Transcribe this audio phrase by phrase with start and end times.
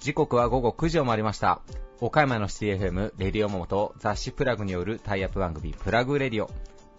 [0.00, 1.60] 時刻は午後9時を回りました
[2.00, 6.50] 岡山のシティ FM レディオモモと雑誌プラグによるタイアップ番組プラグレディオ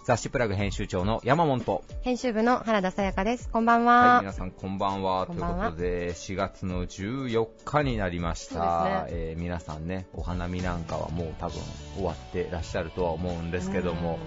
[0.05, 3.49] 雑誌プラグ編集長の山本と編集部の原田さやかです。
[3.49, 4.17] こんばんは。
[4.17, 5.25] はい、皆さんこんばんは。
[5.25, 9.07] こんばんはということで、4月の14日になりました。
[9.07, 11.59] そうですえー皆さんね、お花見なんかはもう多分
[11.95, 14.19] 終わってらっしゃるとは思うんですけども、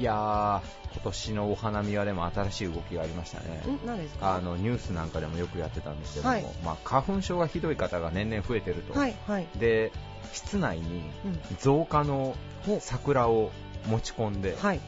[0.00, 0.60] いやー、
[0.94, 3.62] 今年のお花見はでも新しい動きがありましたね。
[3.66, 3.74] うん。
[3.74, 4.34] ん何ですか？
[4.34, 9.46] あのニュースなんかでもよくやってたんですけども、はいまあ、花粉症がひどい方が年々増えてると、はい、はい。
[9.56, 9.92] で
[10.32, 11.40] 室内にうん。
[11.58, 12.34] 造花の
[12.80, 13.50] 桜を
[13.88, 14.80] 持ち込んで、はい。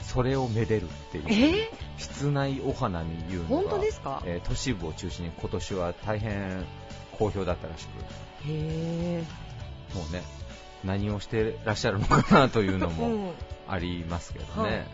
[0.00, 1.70] それをめでるっていう、え？
[1.96, 4.20] 室内お花見いうー、のが本当ですか？
[4.26, 6.64] えー都市部を中心に今年は大変
[7.18, 9.22] 好評だったらしく、へ
[9.94, 10.22] もうね、
[10.84, 13.06] 何をしてらっしゃるのかなというのー。
[13.06, 13.32] うもん。
[13.68, 14.86] ありますけどね、はい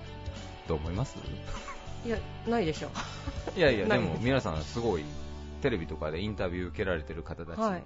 [0.68, 1.16] どう思います？
[2.06, 2.88] いや、ないでしょ。
[3.56, 5.04] いやいや、 でも皆さん、すごい
[5.60, 7.84] テレビとかでインタビュー受けられてる方たち、はい。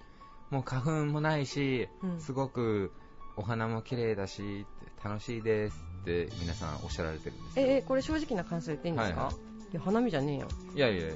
[0.51, 2.93] もう花粉もないし、うんすごく
[3.37, 4.67] お花も綺麗だし、
[5.03, 7.67] 楽しいですって皆さんおっしゃられてるんですよ。
[7.67, 9.39] え、え、これ正直な感想言っていいんですか、はいい
[9.73, 10.48] や、花見じゃねえよ。
[10.75, 11.15] いやいやいや、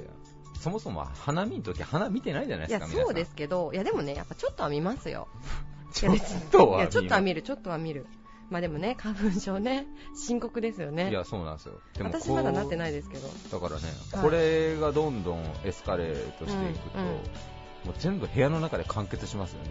[0.59, 3.05] そもそも花見の時花見てないじゃないいや、ですか、皆さん。
[3.07, 5.27] そうですけど、いや、でもね、やっぱちょっとは見ますよ。
[5.93, 6.17] ちょっ
[6.51, 8.05] とは見る、ちょっとは見る。
[8.51, 11.09] まあでもね、花粉症ね、 深刻ですよね。
[11.09, 11.79] いや、そうなんですよ。
[11.97, 13.27] で私こうまだなってないですけど。
[13.27, 17.11] だからね、はいこれがどんどんエスカレートしていくと、うんうん
[17.81, 19.69] もう全部部屋の中で完結しますよね。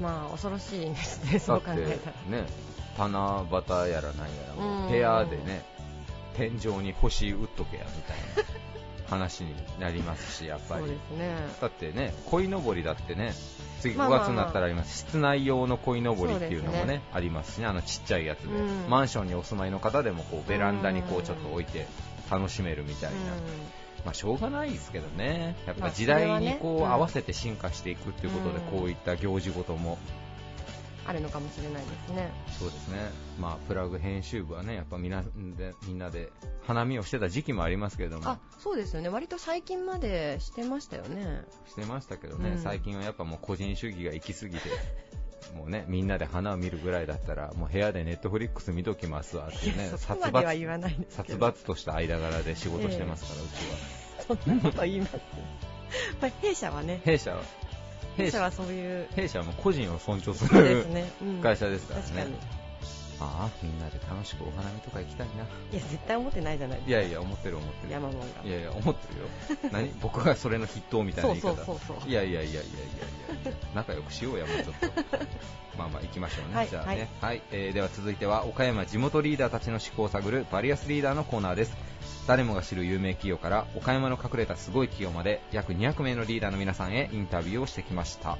[0.00, 2.40] まあ、恐ろしいですね、そう考えたら。
[2.42, 2.48] ね、
[2.98, 5.64] 七夕やらなんやら部屋でね、
[6.36, 8.73] 天井に星打っとけやみたいな
[9.14, 10.86] 話になりますし、やっぱり。
[11.16, 11.36] ね。
[11.60, 13.32] だってね、鯉のぼりだってね、
[13.80, 14.18] 次5まあまあ。
[14.20, 17.02] 月になったらあります、室内用の鯉のぼりっていうのもねね。
[17.12, 18.90] ありますしね、あのちっちゃいやつで、うん。
[18.90, 21.86] マンションにお住まいの方でもこうベランダにこううんちょっと置いて
[22.30, 23.20] 楽しめるみたいな、う
[24.04, 28.80] まあしょうがないですけどね、やっまあぱ時代にこう合わせて進化していくっていうことで、うん。
[28.80, 29.96] こういった行事ごとも、ん
[31.06, 32.30] あるのかもしれないですね。
[32.58, 36.30] そうですね、まあプラグ編集部はね、やっぱみんなでみんなで
[36.66, 39.08] 花見をしてた時期もありますけれどもあ、、そうですよね。
[39.08, 41.42] 割と最近までしてましたよね。
[41.68, 44.70] してましたけどね、うん最近はやっぱもう個人主義が行き過ぎて、
[45.54, 51.46] もうね、みんなで花を見るぐらいだったら、もう部屋でネットフリックス見ときますわっていうね、殺伐までは言わないんですけ殺ど。
[51.48, 54.38] 伐とした間柄で仕事してますから、うちは。
[54.38, 55.16] そんなこと言います？
[56.20, 57.42] まあ、弊社はね、弊社は、
[58.16, 61.10] 弊社はそういう、弊社はもう個人を尊重するね。
[61.22, 62.00] うん会社ですから。
[62.24, 62.32] ね。
[63.20, 65.44] ああ、みんなで楽しくお花見とか行きたいな。
[65.44, 67.86] いや、絶対思ってないじゃないですいやいや、思ってる思ってか。
[67.86, 67.92] る。
[67.92, 68.26] 山本が。
[68.44, 69.70] いやいや、思ってるよ。
[69.72, 69.88] 何？
[70.02, 71.52] 僕がそれの筆頭みたいな言い方。
[72.06, 72.60] いやいやいやいやいやい
[73.46, 74.86] や仲良くしようや、もうちょっと。
[75.78, 76.56] まあまあ行きましょうね。
[76.56, 77.08] はいじゃあね。
[77.20, 81.76] はい、えーでは続いては、岡山地元リーダーたちの思考を探るバリアスリーダーのコーナーです。
[82.26, 88.38] 誰もが知る有名企業から岡山の隠れたすごい企業まで約200名のリーダーの皆さんへインタビューをしてきました。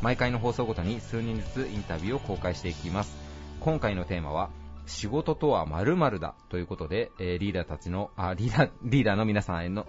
[0.00, 3.14] 毎回の放送ごとに数人ずつインタビューを公開していきます。
[3.60, 4.48] 今回のテーマは、
[4.88, 9.86] 仕事とは〇〇だということで、えーリーダーたちの、あ、リーダー、リーダーの皆さんへの、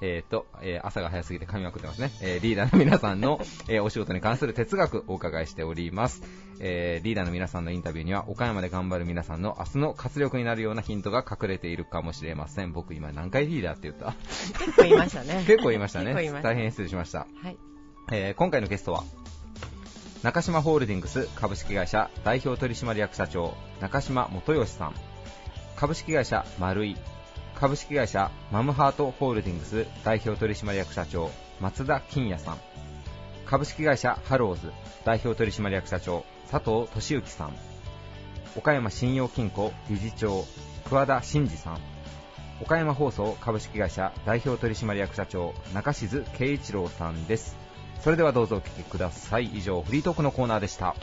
[0.00, 2.10] えーと、えー朝が早すぎて噛みまくってますね。
[2.22, 3.38] えーリーダーの皆さんの、
[3.68, 6.22] えーお仕事に関する哲学をお伺いしております。
[6.60, 12.72] えーリーダーの皆さんのインタビューには、岡山で頑張る皆さんの明日の活力になるようなヒントが隠れているかもしれません。
[12.72, 14.14] 僕今何回リーダーって言った？
[14.58, 15.44] 結構言いましたね。
[15.46, 16.14] 結構言いましたね。
[16.42, 17.26] 大変失礼しました。
[17.42, 17.58] はい。
[18.12, 19.04] えー今回のゲストは
[20.22, 24.94] 中島ホールディングス株式会社代表取締役社長中島元義さん
[25.76, 26.96] 株式会社丸井
[27.54, 31.30] 株式会社マムハートホールディングス代表取締役社長
[31.60, 32.58] 松田金也さん
[33.46, 34.72] 株式会社ハローズ
[35.04, 37.52] 代表取締役社長佐藤俊之さん
[38.56, 40.44] 岡山信用金庫理事長
[40.88, 41.78] 桑田真二さん
[42.60, 47.67] 岡山放送株式会社代表取締役社長中静圭一郎さんです
[48.00, 49.46] それではどうぞお聞きください。
[49.46, 50.94] 以上フリートークのコーナーでした.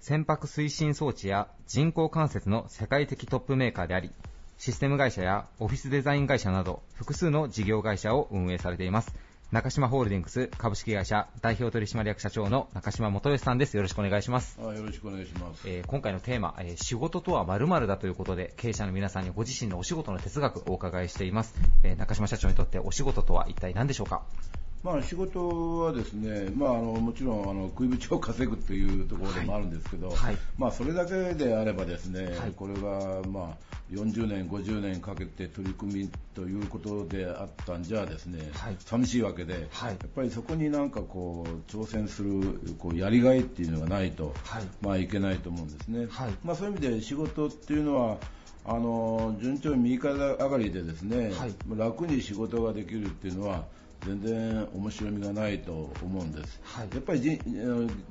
[0.00, 4.10] 船舶推進装置や人工関節の世界的トップメーカーであり
[4.58, 9.14] システム会社やオフィスデザイン会社など複数の事業会社を運営されています
[9.54, 13.76] 中島ホールディングス株式会社代表取締役社長の中島元義さんです。
[13.76, 14.58] よろしくお願いします。
[14.60, 15.62] あよろしくお願いします。
[15.68, 21.54] えー今回のテーマ、えー仕事とは〇〇だということで経営者の皆さんにご自身のお仕事の哲学をお伺いしています、
[21.84, 24.22] えー中島社長にとってお仕事とは一体何でしょうか？
[24.84, 30.36] まあ、仕事はですね、まあ、あのもちろんあの食いぶちを稼ぐというところでもあるんですけど、はい。
[30.58, 32.52] まあ、それだけであればですね、はい。
[32.54, 38.76] これが、まあ、40年、50年かけて取り組みということであったんじゃですね、はい。
[38.78, 39.88] 寂しいわけで、はい。
[39.92, 44.64] やっぱりそこになんかこう挑戦するこうやりがいっていうのがないと、はい。
[44.82, 46.08] まあ、いけないと思うんですね。
[46.10, 46.34] はい。
[46.44, 48.18] まあ、そういう意味で仕事っていうのは
[48.66, 51.54] あの順調に右肩上がりでですね、はい。
[51.74, 53.64] 楽に仕事ができるっていうのは
[54.06, 56.60] 全然面白みがないと思うんです。
[56.62, 56.88] はい。
[56.92, 57.40] やっぱり現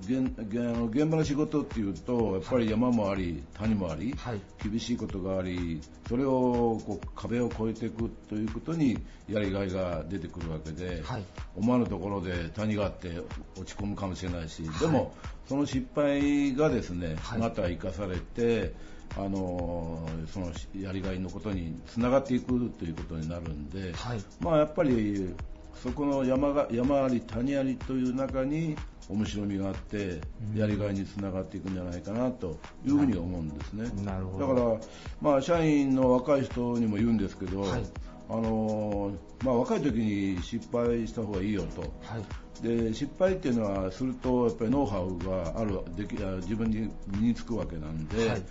[0.01, 4.41] 現場の仕事っていうとやっぱり山もあり谷もあり、はい。
[4.63, 8.97] 厳しいことがありそれをこう壁を越えていくということに
[9.29, 11.23] やりがいが出てくるわけで、はい。
[11.55, 13.09] 思わぬところで谷があって
[13.55, 14.79] 落ち込むかもしれないし、はい。
[14.79, 15.13] でも
[15.47, 17.39] その失敗がですね、はい。
[17.39, 18.73] また生かされて
[19.15, 24.23] あのそのやりがいのことにつながっていくということになるんで、はい。
[24.39, 25.33] まあ、やっぱり
[25.81, 28.75] そこの山が山あり谷ありという中に
[29.09, 30.21] 面白みがあって
[30.53, 30.57] うん。
[30.57, 33.89] やりがいにつながっていくんじゃないかなというふうに思うんですね。
[34.03, 34.47] なるほど。
[34.47, 34.77] だから、
[35.21, 37.83] まあ、社員の若い人にも言うんですけど、はい。
[38.29, 39.11] あの
[39.43, 41.81] まあ、若い時に失敗した方がいいよと。
[41.81, 41.87] は
[42.17, 42.43] い。
[42.61, 48.41] で失敗っていうのはするとやっぱりノウハウがあるできあ自分に身につくわけなんで、はい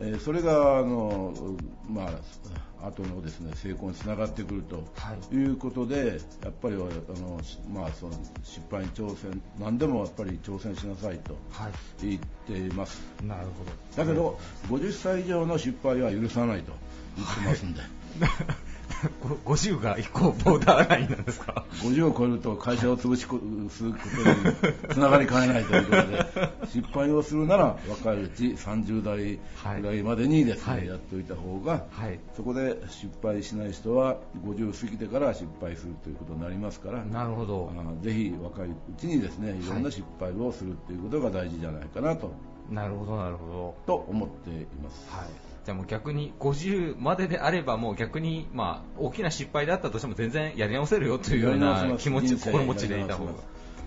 [0.00, 1.32] えーそれがあの、
[1.88, 2.10] まあ
[2.82, 5.34] 後のですね成功につながってくるとはい。
[5.34, 7.38] いうことでやっぱりあの、
[7.70, 8.12] まあ、その
[8.42, 11.72] 失敗に挑戦何でもやっぱり挑戦しなさいとはい。
[12.06, 13.02] 言っています。
[13.22, 14.02] なるほど。
[14.02, 14.38] だけど
[14.68, 16.72] 50歳以上の失敗は許さないと
[17.18, 17.80] 言ってますんで。
[18.18, 18.26] ご
[19.44, 23.40] 50が1個ボーダーラインなんですか？50を超えると会社を潰しこ
[23.70, 29.38] することにつながりかねないということで 失敗をするなら若いうち30代
[29.80, 30.86] ぐらいまでにですね、はい。
[30.86, 32.18] やっておいた方が、はい。
[32.36, 37.72] そこで失敗しない人は50過ぎてから失敗するということになりますからなるほど。
[37.76, 39.70] あぜひ若いうちにですねい。
[39.70, 42.32] ろんな失敗をするということが大事じゃないかなと,、
[42.70, 45.06] なるほどなるほと思っています。
[45.10, 53.32] どはいじゃあもう逆に50までであればもう逆にまあ大きな失敗であったとしても全然やり直せるよというような気持ち心持ちでいた方が。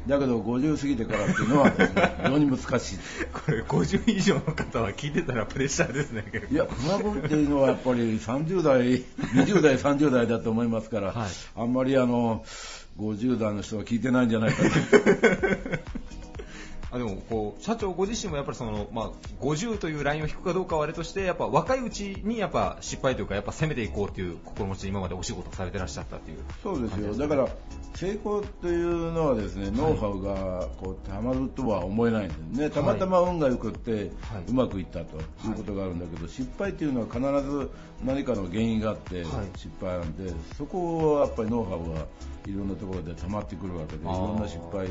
[0.08, 1.78] だけど50過ぎてからっていうのは非
[2.24, 2.98] 常 に難しい。
[3.32, 11.30] これ50以上の方は聞いてたらプレッシャーですねいや、熊本っていうのはやっぱり30代、20代、30代だと思いますから、はい。
[11.56, 12.44] あんまりあの、
[13.00, 14.70] 50代の人は聞いてないんじゃないかな。
[16.94, 19.12] あでもこう社長ご自身もやっぱりその、まあ、
[19.44, 27.16] 50というラインを引くかどうかはあれとしてやっぱ若いうちにやっぱ失敗というかやっぱ攻めていこうという心持ちで今までお仕事されてらっしゃったっていうそうですよ。
[27.16, 27.48] だから、
[27.96, 32.70] 成功というのはですね、ノウハウがこうたまるとは思えないんですね。
[32.70, 34.10] たまたま運が良くって、はい。
[34.50, 37.20] うまくいったということがあるんだけど、失敗っていうのは必
[37.50, 37.72] ず
[38.04, 39.58] 何かの原因があってはい。
[39.58, 42.06] 失敗なんで、そこはやっぱりノウハウが
[42.46, 44.88] いろんなところで溜まってくるわけで、いろんな失敗、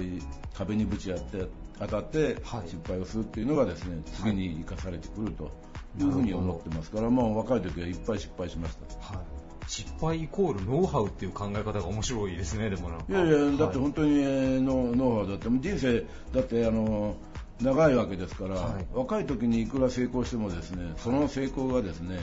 [0.54, 2.68] 壁にぶち当て当たってはい。
[2.68, 5.50] 失敗をするっていうのがですね、次に生かされてくると
[5.98, 9.14] いうふうに思ってますから、まあ若い時はいっぱい失敗しました。
[9.14, 9.24] はい、
[9.66, 13.04] 失敗イコールノウハウっていう考え方が面白いですねでもなんか。
[13.08, 17.16] いやいや、だってはい本当にえーノノウハウだって、人生だってあの
[17.60, 18.86] 長いわけですから、はい。
[18.92, 22.18] 若い時にいくら成功してもですね、その成功がですね、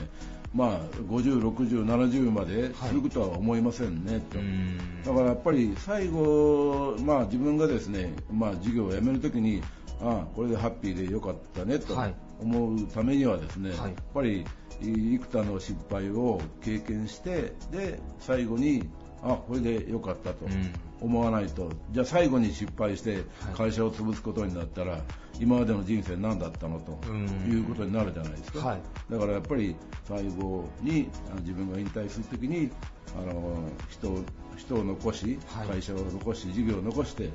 [0.54, 4.38] まあ50、60、70まで続くとは思いませんね、と。
[4.38, 5.02] うーん。
[5.04, 9.62] だからやっぱり最後、まあ、自分がですね、まあ、授業を辞めるときに、
[10.02, 12.14] ああ、これでハッピーでよかったねとはい。
[12.40, 13.78] 思うためにはですね、はい。
[13.78, 14.44] やっぱり
[14.82, 18.88] い幾多の失敗を経験して、で、最後に、
[19.22, 20.46] あこれでよかったと。
[20.46, 20.72] うん。
[21.00, 23.22] 思わないと、じゃあ最後に失敗してはい。
[23.56, 25.00] 会社を潰すことになったら、
[25.38, 27.26] 今までの人生何だったのとうん。
[27.50, 28.58] いうことになるじゃないですか。
[28.68, 28.80] はい。
[29.10, 29.74] だからやっぱり
[30.06, 31.08] 最後に
[31.40, 32.70] 自分が引退するときに
[33.18, 34.18] あの人を
[34.56, 35.68] 人を残し、はい。
[35.68, 37.32] 会社を残し、事業を残して、はい。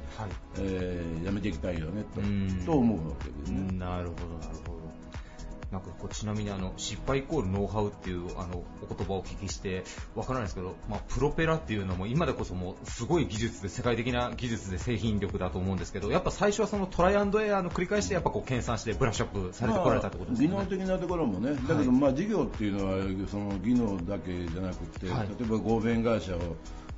[0.60, 2.22] えー辞めていきたいよねと。
[2.22, 2.64] うん。
[2.66, 3.78] と思うわけですね。
[3.80, 4.85] なるほどなるほど
[5.72, 9.84] なんかこうちなみにあの失敗イコールノウハウっていうあのお言葉をお聞きして
[10.16, 20.66] わからないですけど、まあ、プロペラっていうのも今でこそもうすごい技術で世界的な技術で製品力だと思うんですけどやっぱ最初はそのトライアンドエアーの繰り返しでやっぱこう研鑽してブラッシュアップされてこられたってことです技よね。
[20.70, 26.40] 能的なところもね、だけど、まあ、事業っていうのはその技能だけじゃなくて、はい例えば合弁会社を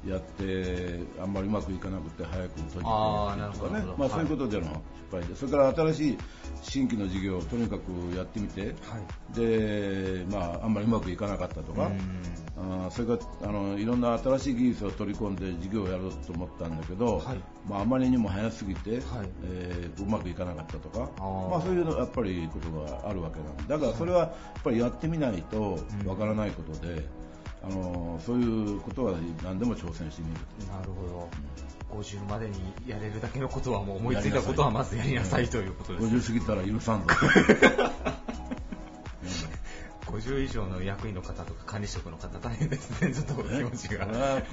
[0.06, 6.18] やって、あんまりうまくいかなくて早く閉じてあーなるほどとかねまあ、そういうことでの失敗で、それから新しい
[6.62, 8.74] 新規の事業をとにかくやってみて、はい。
[9.36, 11.90] でまあ、あんまりうまくいかなかったとか、
[12.58, 17.38] あーそれからあのいろんな新しい技術を取り込んで事業をやろうと思ったんだけど、はい。
[17.68, 19.02] まあ、あまりにも早すぎて、はい。
[19.44, 21.50] えーうまくいかなかったとか、あー。
[21.50, 23.64] まあ、そういうのやっぱりことがあるわけなんで。
[23.68, 24.32] だからそれはやっ
[24.64, 27.08] ぱりやってみないとわからないことで、
[27.64, 31.30] あのそういうことは何でも挑戦してみるなるほど。
[31.90, 36.34] 50までにやれるだけのことはもう思いついたことはまずやりなさいということです。
[36.34, 37.08] 50過ぎたら許さんぞ
[40.18, 44.08] 50以上の役員の方とか管理職の方大変ですね、ちょっとお気持ちが。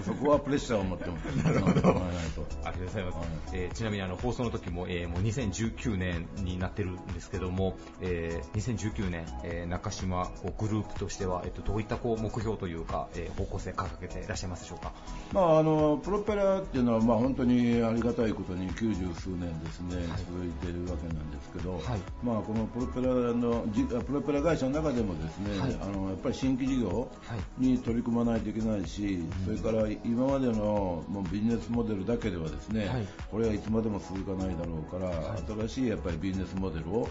[0.05, 1.91] そこはプレッシャーを持ってもなるほどありが
[2.35, 2.45] とう
[2.85, 3.17] ございます。
[3.17, 14.93] はいえーちなみにあの放送の時も、えーもう2019年になってるんですけども、えー2019年、えー中島こうグループとしては、えっとどういったこう目標というか、えー方向性掲げていらっしゃいますでしょうか？
[15.33, 21.83] まあ、あのプロペラっていうのは、まあ、本当にありがたいことに90数年ですね、はい続いているわけなんですけど、はい
[22.23, 25.77] まあ、このプロペラのじプロペラ会社の中でもですね、はい。
[25.81, 27.67] あのやっぱり新規事業はい。
[27.67, 33.07] に取り組まないといけないし、それから今までのもうビジネスモデルだけではですね、はい。
[33.31, 35.43] これはいつまでも続かないだろうから、はい。
[35.67, 37.09] 新しいやっぱりビジネスモデルを、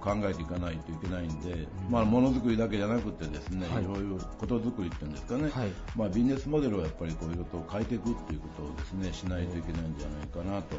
[0.00, 3.84] 考えていかないといけないんで、まあ、ものづくりだけじゃなくてですね、はい。
[3.84, 5.72] いろいろことづくりっていうんですかね、はい。
[5.96, 10.76] まあ、ビジネスモデルをやっぱりこういうことを変えていくっていうことをですねしないといけないんじゃないかなと。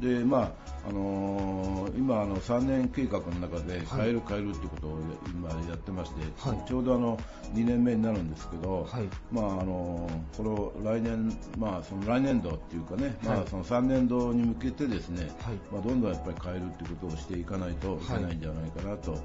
[0.00, 4.98] で、まああのー今あの3年計画の中で変える変えるっていうことを
[5.32, 6.68] 今やってまして、はい。
[6.68, 7.18] ちょうどあの
[7.54, 9.08] 2年目になるんですけど、はい。
[9.30, 13.40] まああのーこの来年まあその来年度っていうかね、まはい。
[13.40, 15.54] あその3年度に向けてですね、はい。
[15.70, 19.18] まあどんどんやっぱり変えるっていうことをしていかないといけないんじゃないかなと。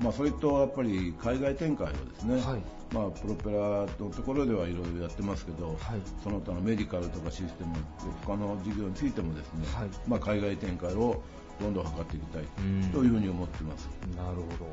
[0.00, 2.62] まあ、それとやっぱり海外展開をですね、はい
[2.94, 5.76] まあ、プロペラのところではいろいろやってますけど、はい。
[6.24, 7.76] その他のメディカルとかシステム、
[8.24, 9.88] 他の事業についてもですね、はい。
[10.08, 11.22] まあ、海外展開を
[11.60, 13.88] どんどん図っていきたいうんというふうに思ってます。
[14.16, 14.70] なるほど。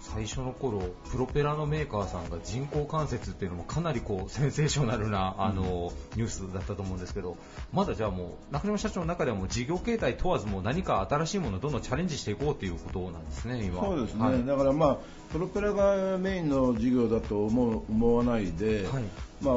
[0.00, 7.36] 最初の頃、プロペラのメーカーさんが人工関節っていうのもかなりこうセンセーショナルなあの、ニュースだったと思うんですけど、
[7.72, 13.80] まだじゃあもう中島社長の中ではもう事業形態問わずもう何か新しいものをどんどんチャレンジしていこうということなんですね、今。
[13.82, 14.46] そうですね、はい。
[14.46, 14.98] だからまあ、
[15.32, 19.04] プロペラがメインの事業だと思う思わないで、はい
[19.40, 19.54] まあ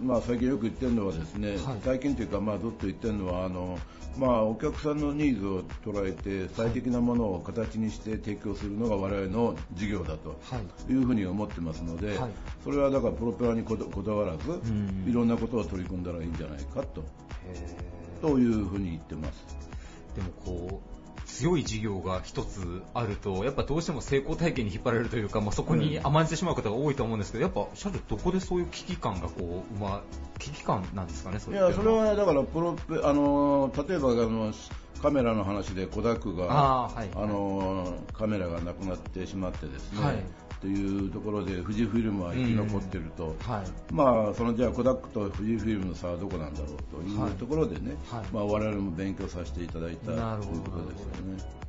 [0.00, 1.58] まあ、最近よく言ってるのはですね、はい。
[1.84, 3.78] 最近というか、まあ、ずっと言ってるのはあの、
[4.16, 10.92] まあ、お客さんのニーズを捉えて最適なものを形にして提供するのが我々の事業だとはい。
[10.92, 12.30] いうふうに思ってますので、はい。
[12.64, 15.04] それはだからプロペラにこだわらず、ん。
[15.06, 17.04] いろんなことを取り組んだらいいんじゃないかと。
[17.46, 17.92] へ
[18.22, 19.44] というふうに言ってます。
[20.14, 20.91] ーでもこう
[21.38, 26.24] 強い事業が一つあると、やっぱどうしても成功体験に引っ張られるというか、まあ、そこに甘ん。
[26.24, 30.02] じてしまう方が多いと思うんですけど、やっぱ社長、どこでそういう危機感がこう、まあ、
[30.38, 34.52] 危機感なんですかね、そいやそれはだからプロペあの例えばあの
[35.00, 37.10] カメラの話でコダックがあーはい。
[37.14, 40.22] あのカメラがなくなってしまってですね、はい
[40.62, 43.92] というところで富士フィルムは生き残っていると、はい。
[43.92, 48.24] まあそのじゃあコダックと富士フィルムの差はどこなんだろうといはいうところでね、はい。
[48.32, 51.61] まあ我々も勉強させていただいたということですよね。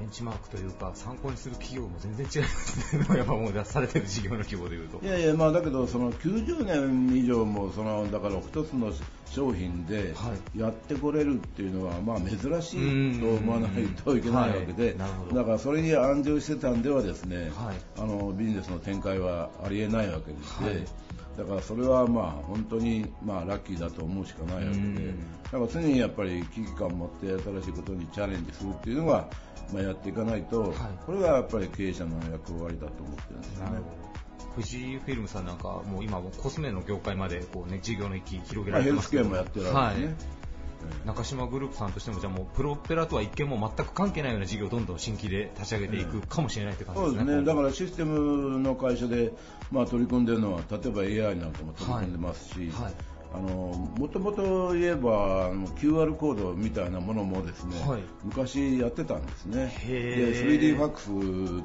[0.00, 5.04] ベンチマークというか、参考にする企業も全然違いますね、やっぱもう出されてる事業の規模でいうと。
[5.04, 8.92] いやいや、まあ、だけど、その90年以上も、そのだから一つの
[9.26, 17.76] 商品ではやってこれるっていうのは、まあ、珍しいと思わないといけないわけで、はいだからそれに安住してたんではですね、はい。
[17.98, 20.86] あのビジネスの展開はありえないわけでして、はい
[21.36, 25.32] だからそれはまあ本当にまあラッキーだと思うしかないわけで、うん。
[25.42, 29.28] だから常にやっぱり危機感を持って新しいことにチャレンジするっていうのが、
[29.72, 30.72] まあ、やっていかないと、はい。
[31.06, 33.70] これがやっぱり経営者の役割だと思ってるんですよね。
[34.54, 39.24] 富士フィルムさんなんか、もう今もコスメの業界までこうね、事業の域広げまあ、られてますけど。
[39.24, 40.06] ヘルスケアもやってるわけですね。
[40.08, 40.39] はい
[41.04, 47.18] 中島グループさんとしても、じゃあもうプロペラとは一見も全く関係ないような事業をどんどん新規で立ち上げていくかもしれないって感じですね。
[47.18, 49.32] そうですね、だからシステムの会社で、
[49.70, 52.94] まあ、取り組んでるのは、例えば AI なんかも取り組んでますし、はい。
[53.32, 53.48] あの
[53.96, 58.02] もともと言えばあの QR コードみたいなものもですね、はい。
[58.24, 59.72] 昔やってたんですね。
[59.86, 61.06] で 3D ファックス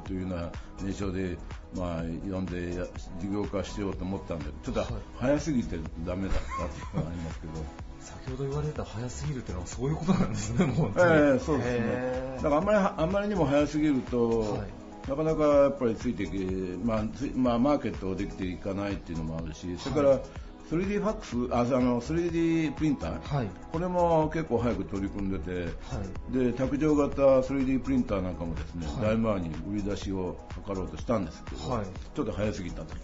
[0.04, 1.38] というような名称で、
[1.76, 2.86] まあ、呼んでや
[3.20, 5.02] 事業化しようと思ったんだけど、ちょっとはい。
[5.18, 7.52] 早すぎてダメだったっていうのがありますけど。
[8.00, 10.92] 先ほど言われた早すぎるっていうのはそういうことなんですね、もう。
[10.96, 12.36] ええそうですね。
[12.36, 14.60] だからあんまりあんまりにも早すぎると、はい。
[15.08, 16.38] なかなかやっぱりついていけ、
[16.84, 20.20] まあつまあ、マーケットできていかないっていうのもあるし、それから
[20.70, 23.48] 3D ファックス、ああの 3D プリンター、はい。
[23.72, 25.66] これも結構早く取り組んでて、は
[26.32, 26.36] い。
[26.36, 32.94] で卓上型 3D プリンターなんかもですね、はい大前に売り出しを図ろうとしたんですけど、はいちょっと早すぎたと。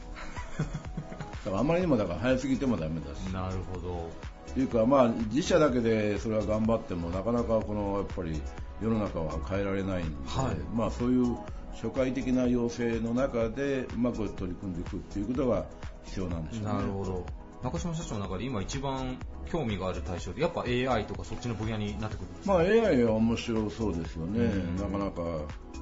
[1.44, 3.18] だからあまりにもだから早すぎてもダメだし。
[3.32, 4.10] なるほど。
[4.50, 8.40] っていうか、まあ、自社だけでそれは頑張ってもなかなかこのやっぱり
[8.82, 11.36] 世の中は変えられないんで、はいまあ、そういう
[11.72, 15.64] 初回的な要請の中でうまく取り組んでいくっていうことが
[16.04, 16.72] 必要なんでしょうね。
[16.74, 17.41] なるほど。
[17.62, 19.18] 中島社長の中で今一番
[19.50, 24.76] 興味がある対象でやっぱ AI とかそっちの分野になってくるんですか、まあ、AI は面白そうですよね、うん。
[24.76, 25.22] なかなか、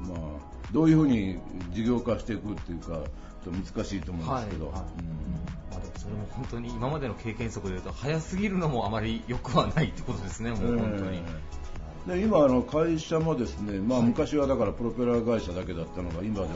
[0.09, 1.39] まあ、どういうふうに
[1.73, 3.03] 事業化していくっていうか、ちょっ
[3.43, 4.83] と難しいと思うんですけど、はいはい。
[4.99, 5.31] うん。
[5.71, 11.19] まあ、でもそれも本当に今までの経験則でいうと早すぎるのもあまり良くはないってことですね、もう本当に。
[11.19, 11.60] ええ
[12.07, 14.09] で今あの会社もですね、まあ、はい。
[14.09, 16.47] 昔はだからプロペラ会社だけだったのが今では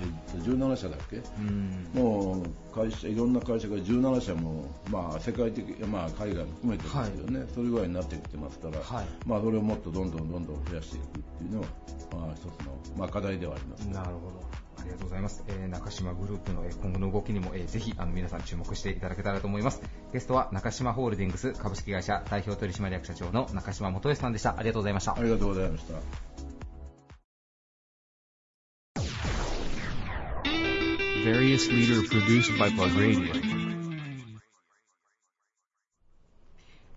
[0.00, 1.16] えっと17社だっけ？
[1.16, 1.88] うん。
[1.94, 9.06] もう会社いろんな会社が17社も、まあ、世界的、まあ、海外も含めてですけどね、それぐらいになってきてますから、はい。
[9.26, 11.06] まあ、それをもっとどんどんどんどん増やしていくっ
[11.38, 11.66] ていうのは、
[12.12, 13.86] まあ、一つの、まあ、課題ではあります。
[13.86, 13.94] ね。
[13.94, 14.65] なるほど。
[14.86, 15.42] ありがとうございます。
[15.48, 19.82] えー中島グループのえー今後の動きにも、えーぜひあの皆さん注目していただけたらと思います。
[20.12, 24.56] ゲストは中島ホールディングス株式会社代表取締役社長の中島元義さんでした。
[24.56, 25.16] ありがとうございました。
[25.16, 25.94] ありがとうございました。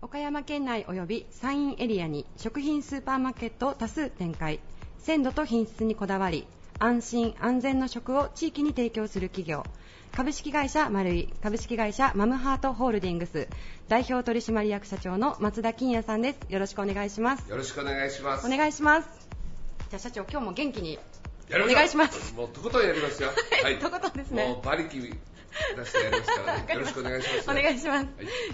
[0.02, 4.60] 岡山県内及び山陰エリアに食品スーパーマーケットを多数展開
[4.98, 6.46] 鮮度と品質にこだわり
[6.82, 9.64] 安心安全の食を地域に提供する企業。
[10.16, 13.48] 株式会社マルイ株式会社マムハートホールディングス。
[13.88, 16.38] 代表取締役社長の松田金也さんです。
[16.48, 17.50] よろしくお願いします。
[17.50, 18.46] よろしくお願いします。
[18.46, 19.28] お願いします。
[19.90, 20.98] じゃあ社長今日も元気に。
[21.52, 22.34] お願いします。
[22.34, 23.28] もうとことんやりますよ。
[23.62, 23.78] はい。
[23.78, 24.48] とことんですね。
[24.48, 25.14] もう馬力
[25.76, 26.74] 出してやりますからね。
[26.74, 27.50] よろしくお願いします。
[27.50, 28.06] お願いします、はい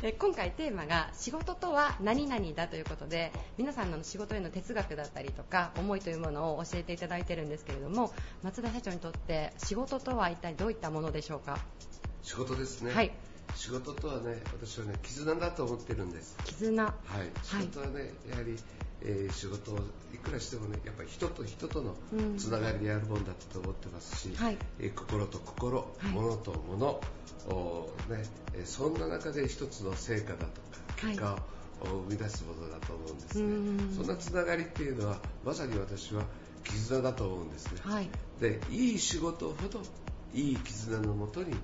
[0.02, 8.12] え今回テーマが仕事とは何々だということで皆さんの仕事への哲学だったりとか思いというものを教えていただいてるんですけれども
[8.42, 11.58] 松田社長にとって仕事とは一体どういったものでしょうか？
[12.22, 12.92] 仕事ですね。
[12.92, 13.12] はい
[13.54, 16.36] 仕事とはね、私はね、絆だと思ってるんです。
[16.44, 16.94] 絆はい。
[17.42, 18.56] 仕事はね、やはり、
[19.02, 19.78] えー仕事を
[20.14, 22.36] いくらしてもね、やっぱり人と人とのうん。
[22.38, 24.58] つながりでやるもんだと思ってますし、はい。
[24.80, 26.12] えー心と心、はい。
[26.12, 27.00] 物と物、
[27.48, 28.24] おーね、
[28.54, 30.48] えーそんな中で一つの成果だとか、
[30.96, 31.38] 結果を、
[31.78, 33.94] お生み出すものだと思うんですうんね。
[33.94, 36.24] そんなつながりっていうのは、まさに私は
[36.64, 37.80] 絆だと思うんですね。
[37.82, 38.08] はい。
[38.40, 39.80] でいい仕事ほど
[40.34, 41.54] いい絆のもとに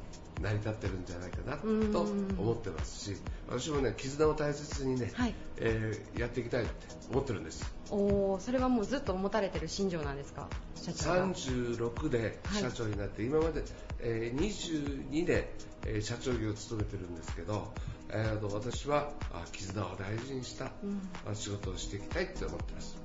[0.40, 2.34] 成り立ってるんじゃないかなとうん。
[2.38, 3.16] 思ってますし
[3.48, 5.34] 私もね絆を大切にね、はい。
[5.58, 6.72] えーやっていきたいって
[7.10, 7.72] 思ってるんです。
[7.90, 10.48] おーそれはもうずっと持たれてる心情なんですか？
[10.76, 11.26] 社長が。
[11.28, 13.62] 36で社長になって、今まで、
[14.00, 15.44] えー22年、
[15.86, 17.72] えー社長業を務めてるんですけど、
[18.10, 21.00] えー私はあ絆を大事にした、うん。
[21.30, 22.96] あ仕事をしていきたいって思ってます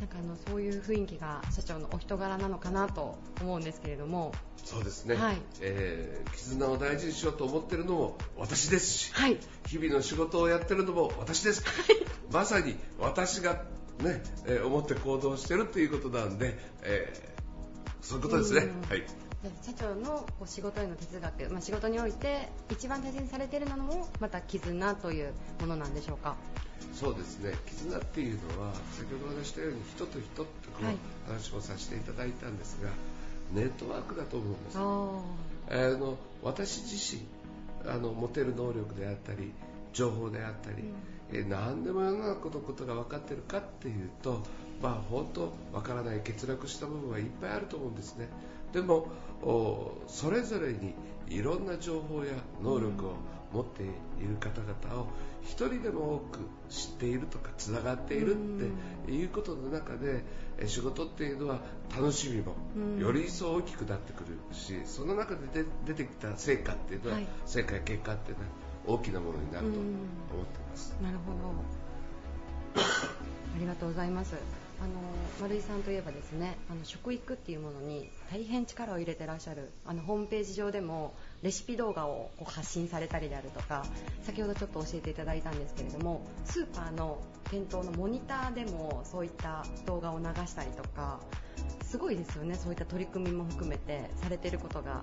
[0.00, 4.32] なんかあのそういう雰囲気が社長のお人柄なのかなと思うんですけれども。
[4.64, 5.42] そうですね、はい。
[5.60, 8.92] えー絆を大事にしようと思ってるのも私です。
[8.92, 9.38] し、はい。
[9.68, 11.64] 日々の仕事をやってるのも私です。
[12.32, 13.62] まさに私が
[14.00, 17.34] ね、えー思って行動してるっていうことなんで、えー
[18.00, 18.60] そういうことですね。
[18.60, 18.90] うん。
[18.90, 19.04] はい。
[19.62, 26.36] 社長の仕事への哲学、まあ、仕事において一番大切にされているのもまた絆というものなんでしょうか？
[26.92, 27.52] そうですね。
[27.66, 30.96] 絆っていうのは、先ほどお話ししたように人と人ってこう、はい。
[31.26, 32.90] 話もさせていただいたんですが、
[33.52, 34.78] ネットワークだと思うんです。
[34.78, 37.22] あの私自身
[37.90, 39.52] あの持てる能力であったり
[39.92, 40.84] 情報であったり、
[41.32, 44.42] えー何でも世の中のことが分かってるかっていうと、
[44.82, 48.28] まあ、本当分からない欠落した部分はいっぱいあると思うんですね
[48.74, 49.06] でも
[49.42, 50.94] おそれぞれに
[51.28, 53.12] いろんな情報や能力を
[53.52, 55.06] 持っている方々を
[55.42, 58.38] 一人でも多く知っているとかつながっているっ
[59.06, 60.24] ていうことの中で
[60.58, 61.60] えー仕事っていうのは
[61.96, 62.98] 楽しみもうん。
[62.98, 67.26] より一層大きくなってくるしその中で出てきた成果っていうのは、はい。
[67.46, 68.50] 成果や結果っていうのは
[68.86, 70.94] 大きなものになると思ってます。
[70.98, 71.38] あなるほど。
[73.54, 74.34] ありがとうございます
[74.84, 74.92] あの
[75.40, 83.86] 丸井さんといえばですねあの食育っていうものに大変力を入れてらっしゃるあのホームページ上でもレシピ動画をこう発信されたりであるとか
[84.24, 87.18] 先ほどちょっと教えていただいたんですけれどもスーパーの
[87.50, 91.18] 店頭のモニターでもそういった動画を流したりとか
[91.82, 95.02] すごいですよねそういった取り組みも含めてされていることが。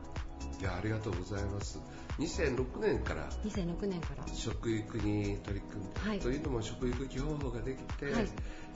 [0.59, 1.79] いやありがとうございます。
[2.19, 4.27] 2006年から2006年から。
[4.31, 6.19] 食育に取り組んで、はい。
[6.19, 8.27] というのも食育基本法ができて、はい。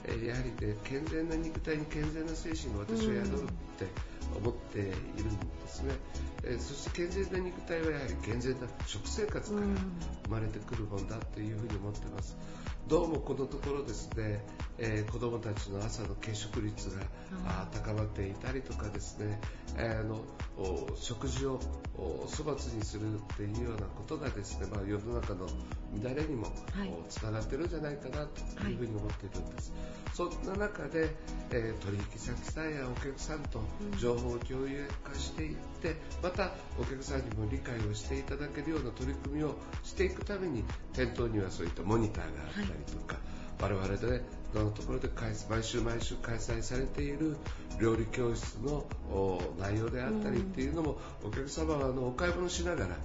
[0.08, 3.88] えーやはりね健全な肉体に健全な精神が私は宿るって
[4.38, 5.94] 思っているんですね、
[6.44, 9.76] えーそして健全な肉体はやはり健全な食生活からうん。
[10.26, 12.38] 生まれてくるもんだというふうに思ってます。
[12.88, 14.46] どうもこのところですね、
[14.78, 17.02] えー子どもたちの朝の欠食率が
[17.48, 19.40] あー高まっていたりとかですね、
[19.76, 20.22] えーあの
[20.58, 21.60] お食事を
[21.98, 25.48] お粗末にするっていうようなことがですね、まあ、世の中の
[26.04, 26.48] 乱れにも、
[27.10, 29.74] つながってるんじゃないかなというふうに思っているんです、
[30.14, 31.16] そんな中で、
[31.52, 33.62] えー取引先さんやお客さんと
[34.00, 43.18] 情報を共有化していってまたお客さんにも理解をしていただけるような取り組みをしていくために店頭にはそういったモニターがあったりとか、
[43.62, 44.22] 我々でね
[44.64, 45.10] のところで
[45.50, 47.36] 毎週毎週開催されている
[47.80, 48.86] 料理教室の
[49.60, 52.96] 内容であったりっていうのも、お客様はあのお買い物しながら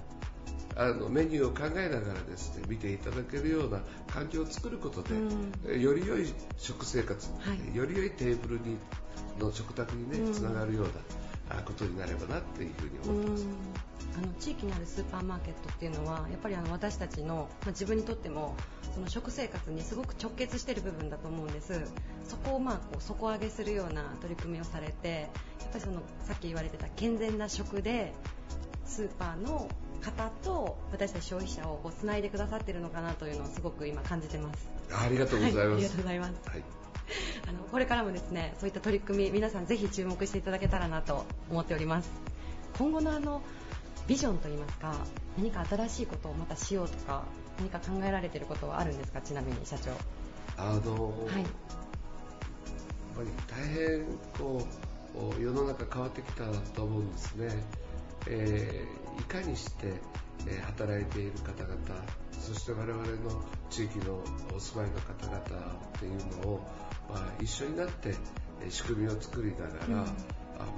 [0.75, 8.77] あのメニューを考えながらですね見ていただけるような環境を作ることで、うん、より良い食生活、はい、より良いテーブルに
[9.39, 10.85] の食卓にねつながるよう
[11.55, 13.47] なことになればなっていうふうに思ってます。
[14.17, 18.55] あの地域にあるスーパーマーケットっていうのはやっぱりあの私たちの、まあ、自分にとっても
[18.93, 21.81] その食生活にすごく直結している部分だと思うんです。
[22.27, 25.29] そこをまあこう底上げするような取り組みをされて
[25.59, 28.13] やっぱりそのさっき言われてた健全な食で
[28.85, 29.69] スーパーの
[30.01, 34.69] 方と私たち消費者をこうつないでくださっているのかなというのをすごく今感じてます。
[34.91, 36.63] ありがとうございます、はい、ありがとうございます、はい、
[37.47, 42.09] あのこれからもですねそういった取り組み皆さんぜひ注目していただけたらなと思っております。
[42.77, 43.41] 今後のあの
[44.07, 44.93] ビジョンといいますか
[45.37, 47.23] 何か新しいことをまたしようとか
[47.59, 49.21] 何か考えられていることはあるんですか？
[49.21, 49.91] ちなみに社長。
[50.57, 51.51] あのはい、やっ
[53.15, 54.05] ぱり大変
[54.37, 54.65] こ
[55.37, 57.63] う世の中変わってきたと思うんですね、
[58.27, 59.93] えーいかにして、
[60.47, 61.77] え働いている方々
[62.39, 63.05] そして我々の
[63.69, 64.23] 地域の
[64.55, 66.67] お住まいの方々っていうのを、
[67.07, 68.15] まあ、一緒になって
[68.69, 70.05] 仕組みを作りながら、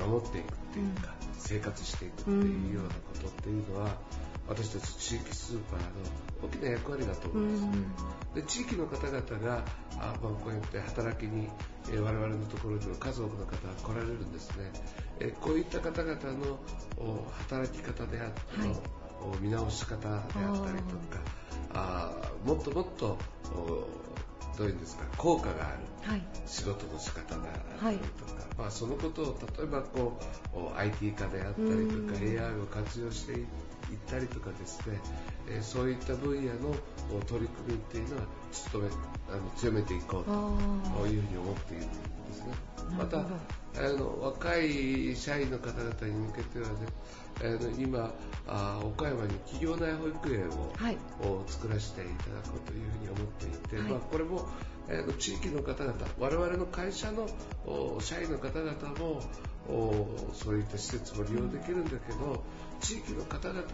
[0.02, 3.96] うん、守っていくっていうか、うん、生活していくっていうようなことっていうのは、
[4.48, 5.86] 私たち地域スーパーの
[6.44, 7.62] 大きな役割だと思うんです。
[7.62, 7.72] ね。
[8.36, 9.64] で地域の方々が
[10.22, 11.48] こうやって働きに、
[11.90, 14.72] えー、我々のところにも数多くの方が来られるんですね。
[15.20, 16.60] えー、こういった方々の
[17.48, 18.80] 働き方であったり、はい、
[19.40, 21.22] 見直し方であったりとか
[21.74, 22.12] あ
[22.46, 23.18] もっともっと
[24.58, 30.20] どういうんですか効果がある仕事の仕方があったりとか、はい、まあ、そのことを例えばこ
[30.54, 33.48] う IT 化であったりとか AI を活用していっ
[33.98, 35.00] たりとかですね、
[35.50, 36.76] えー、そういった分野の
[37.28, 38.24] 取り組みっていうのは
[38.72, 40.32] 努めあの強めていこうと
[41.08, 41.96] いうふうに思っているんで
[42.34, 42.74] すね。
[42.98, 43.24] またあ
[43.98, 46.74] の若い社員の方々に向けてはね、
[47.42, 48.14] あの今
[48.48, 54.48] あ岡山に企業内保育園をはい、を作らせていただこうというふうに思っていて、はい、まあ、これも、
[54.90, 57.28] えー、地域の方々我々の会社の
[58.00, 59.22] 社員の方々も
[60.34, 62.44] そういった施設も利用できるんだけど
[62.84, 63.68] 地域の方々の、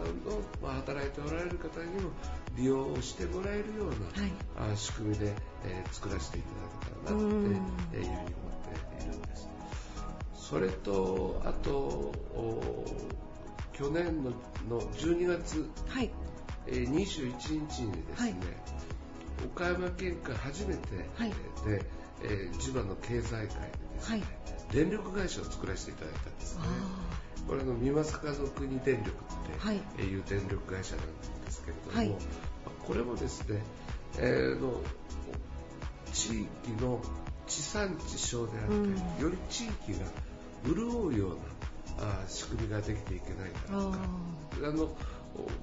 [0.62, 2.12] まあ、働いておられる方にも
[2.56, 5.34] 利用してもらえるような、はい、あ仕組みで、
[5.66, 8.30] えー、作らせていただけたらなというふうに思っ
[8.98, 9.50] ているんです。
[10.36, 12.14] それとあと
[13.74, 14.32] 去年の
[14.70, 16.12] の12月、はい。
[16.68, 18.36] えー、21日にですね、はい、
[19.46, 20.80] 岡山県下初めて
[21.66, 21.86] で、
[22.22, 24.24] えー、地場の経済界でですね、はい、
[24.72, 26.64] 電力会社を作らせていただいたんですね。
[27.50, 30.20] これの三松家族に電力ってい。
[30.20, 31.06] う電力会社なん
[31.46, 32.16] ですけれども、はい、
[32.86, 33.64] これもですね、
[34.20, 34.80] えー、の
[36.14, 37.02] 地域の
[37.48, 40.06] 地産地消であったり、うん、より地域が
[40.64, 41.30] 潤うよう
[42.02, 43.98] なあ仕組みができていけないかとか
[44.70, 44.96] あの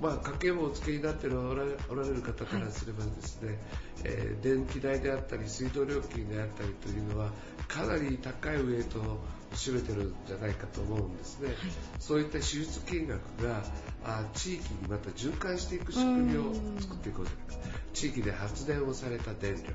[0.01, 3.57] まあ、家計簿をお付けになっておられる方からすればですね、はい、
[4.05, 7.31] えー、電気代であったり水道料金であったりというのは
[7.69, 9.19] かなり高いウエイトを
[9.53, 11.57] 占めてるんじゃないかと思うんですね、はい、
[11.99, 13.63] そういった支出金額が
[14.05, 19.73] あ地域にまた循環していく仕組みを作っていこうじゃないか地域で発電をされた電力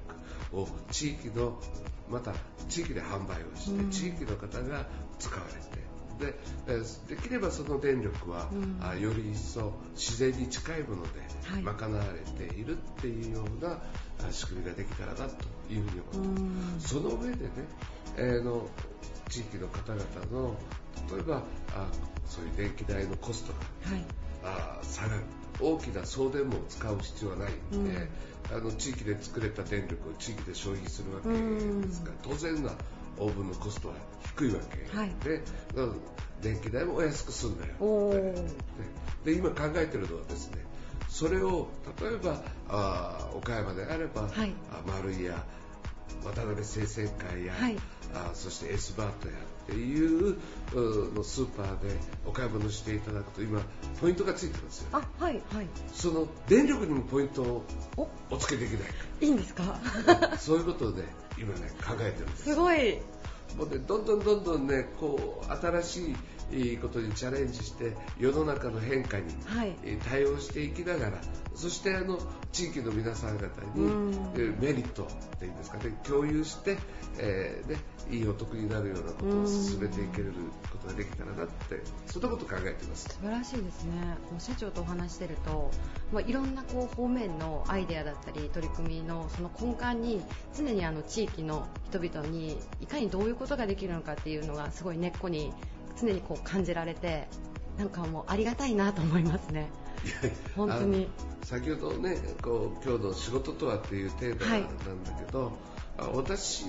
[0.53, 1.59] を地域の
[2.09, 2.33] また
[2.69, 4.85] 地域で販売をして地域の方が
[5.19, 6.35] 使われてで
[7.15, 11.09] できればその電力は、うん、あより一層自然に近いもので
[11.63, 13.79] 賄われているっていうような、
[14.31, 16.89] 仕組みができたらなというふうに思ってます。
[16.89, 17.51] その上でね、
[18.17, 18.67] えー、の
[19.31, 20.55] 地域の方々の
[21.11, 21.37] 例えば
[21.73, 21.87] あ
[22.27, 24.05] そういう電気代のコストが、はい、
[24.43, 25.23] あ下がる。
[25.59, 28.07] 大きな送電網を使う必要はないので、
[28.51, 32.71] うん、あの地域で作れた電力を地域で消費するわけですから、当然な
[33.19, 33.95] オーブンのコストは
[34.35, 34.59] 低いわ
[34.91, 35.41] け、はい、で
[36.41, 38.13] 電気代もお安く済んだよ
[39.23, 40.65] で今考えてるのはですね
[41.07, 41.67] それを
[42.01, 45.43] 例えばあ岡山であれば、はい、あ丸井や
[46.23, 47.77] 渡辺生鮮会や、はい、
[48.13, 50.37] あそして S バートやっていう
[51.15, 51.95] のスーパーで
[52.25, 53.61] お買い物していただくと今
[53.99, 55.67] ポイントがついてますよ、ね、あはいはい。
[55.93, 57.65] その電力にもポイントを
[58.29, 58.89] お付けできない。
[58.89, 59.79] かいいんですか？
[60.39, 61.03] そういうことで
[61.37, 62.99] 今ね考えてるんですすごい。
[63.57, 66.15] もうねどんどんどんどんねこう新しい
[66.81, 69.33] ことにチャレンジして世の中の変化に
[70.09, 71.21] 対応していきながら、はい、
[71.55, 72.19] そしてあの
[72.51, 74.17] 地域の皆さん方に、
[74.59, 76.77] メリットっていうんですかね共有して、
[77.17, 77.77] えーね、
[78.09, 80.33] いいお得になるようなことを進めていける
[80.71, 83.09] ことができたらなってそんなことを考えています。
[83.09, 85.71] 素晴らしいですね、社長とお話してると、
[86.11, 90.21] まあ、いろんなこう方面のアイデアだったり取り組みのその根幹に
[90.55, 95.53] 常にあの地域の人々にいかにどういうことができるのかっていうのがすごい根っこに
[95.99, 97.27] 常にこう感じられて
[97.77, 99.69] なんかもうありがたいなと思いますね。
[100.55, 101.07] 本当に。
[101.43, 105.51] 先ほどねこう今日の仕事とはっていうテーマなんだけど、
[105.97, 106.65] あ私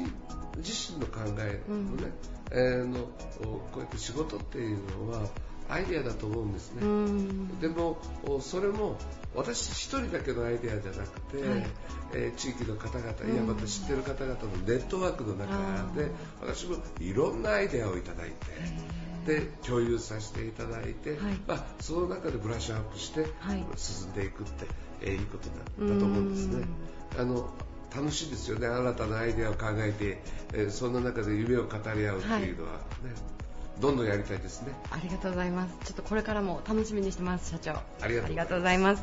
[0.56, 2.10] 自身の考えのね、
[2.50, 3.00] えーの
[3.42, 5.28] こうやって仕事っていうのは
[5.68, 7.60] アイデアだと思うんですね、うん。
[7.60, 8.96] でもおそれも
[9.34, 11.66] 私一人だけのアイデアじゃなくて、はい。
[12.14, 13.32] えー地域の方々、うん。
[13.34, 15.54] いやまた知ってる方々のネットワークの中
[15.94, 18.34] で私もいろんなアイデアをいただいて
[19.26, 21.18] で共有させていただいて、はい。
[21.46, 23.64] まあ、その中でブラッシュアップしてはい。
[23.76, 24.66] 進んでいくって、
[25.02, 26.64] えーいいことだだと思うんですね。
[27.18, 27.48] あの
[27.94, 30.22] 楽しいですよね、新たなアイデアを考えて、
[30.54, 32.72] えーそんな中で夢を語り合うっていうのは。
[32.72, 33.14] ね、
[33.80, 34.72] どんどんやりたいですね。
[34.90, 35.74] ありがとうございます。
[35.84, 37.72] ちょっとこれからも楽しみにしてます、社長。
[38.00, 39.02] ありがとうございます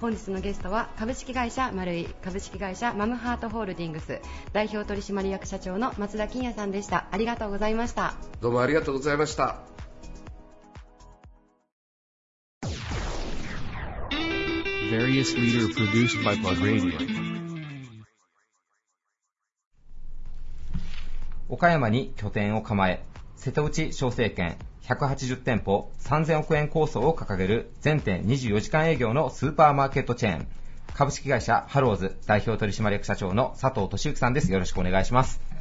[0.00, 4.20] 本日のゲストは株式会社マルイ株式会社マムハートホールディングス
[4.52, 7.06] 代表取締役社長の松田金也さんでした。
[7.10, 8.14] ありがとうございました。
[8.42, 9.56] どうもありがとうございました。
[21.48, 23.02] 岡山に拠点を構え、
[23.36, 30.48] 瀬戸内商勢圏180店舗3000億円構想を掲げる全店24時間営業のスーパーマーケットチェーン、
[30.94, 34.52] 株式会社ハローズ代表取締役社長の佐藤俊之さんです。
[34.52, 35.55] よろしくお願いします。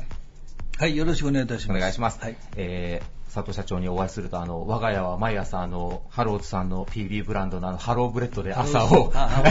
[0.78, 1.78] はい、よろしくお願いいたします。
[1.78, 2.20] お願いします。
[2.20, 2.38] はい。
[2.58, 9.42] えー佐藤社長にお会いすると、あの、我が家は毎朝、あの、ハローズさんの PB ブランドのあの、ハローブレッドで朝を、ハ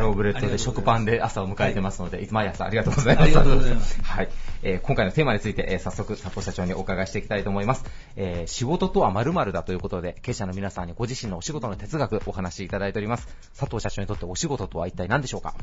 [0.00, 3.24] ローブレッドで食パンで朝を迎えてますので、毎朝ありがとうございます。
[3.24, 4.28] ありがとうございますはい。
[4.64, 7.84] えー今回のテーマについて、えー早速、佐藤社長にお伺いしていきたいと思います。
[8.16, 13.28] えー仕事とは〇〇だということで、経営者の皆さんにご自身のお仕事の哲学お話しいただいております。
[13.56, 15.54] 佐藤社長にとってお仕事とは一体何でしょうか？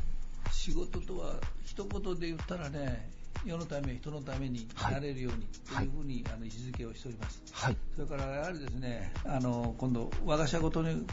[0.50, 1.34] 仕事とは、
[1.66, 3.10] 一言で言ったらね、
[3.44, 7.42] 世のため、人のためになれるようにというふうに、あの位置づけをしております。
[7.52, 7.76] はい。
[7.94, 11.06] それからやはりですね、あの今度、我が社ごとに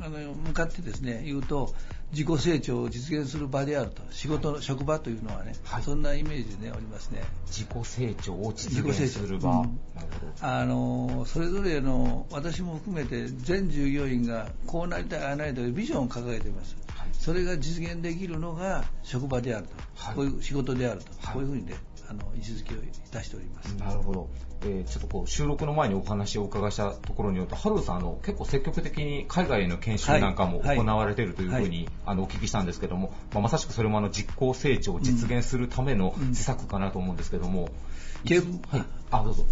[0.00, 1.74] あの向かってですね言うと、
[2.12, 7.22] 自己成長を実現する場であると、仕事の職場というのはね、はいそんなイメージでね、おりますね。
[7.46, 9.50] 自己成長を実現自己成長する場。
[9.60, 9.80] うん。
[10.40, 20.14] あのそれぞれの私も含めて全従業員がこうなりたい、ああなりたいというビジョンを掲げています、はいそれが実現できるのが職場であると、はい。
[20.14, 21.34] こういう仕事であると、はい。
[21.34, 21.74] こういうふうにね、
[22.08, 23.68] あの位置づけをいたしております。
[23.74, 24.28] なるほど。
[24.62, 30.76] えーちょっとこう収録の前にお話をお伺いしたところによると、ハローズさんあの結構積極的に海外への研修なんかもはい。
[30.76, 31.88] 行われているというふうに、はい。
[32.06, 36.34] あのお聞きしたんですけども、まあ、まさしくそれもあの自己成長を実現するためのうん。
[36.34, 37.70] 施策かなと思うんですけども、
[38.24, 38.44] けいつ？
[38.68, 39.44] はい、あどうぞ。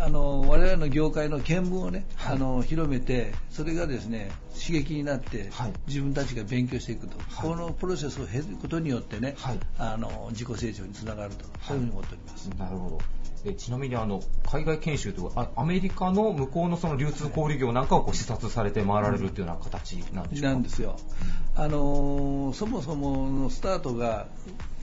[0.00, 2.36] あの我々の業界の見聞をね、はい。
[2.36, 5.72] あの広めて、それがですね刺激になって、はい。
[5.86, 7.48] 自分たちが勉強していくと、はい。
[7.50, 9.60] このプロセスを経ることによってね、はい。
[9.78, 12.46] あの自己成長につながると、そういうふうに思っております。
[12.58, 12.98] なるほど。
[13.44, 20.48] えちなみにあの海外研修というかあアメリカの向こうのその流通小売業なんかをこう視察されて回られるというような形なんでしょうか？
[20.48, 20.96] なんですよ、
[21.54, 24.26] あのーそもそものスタートが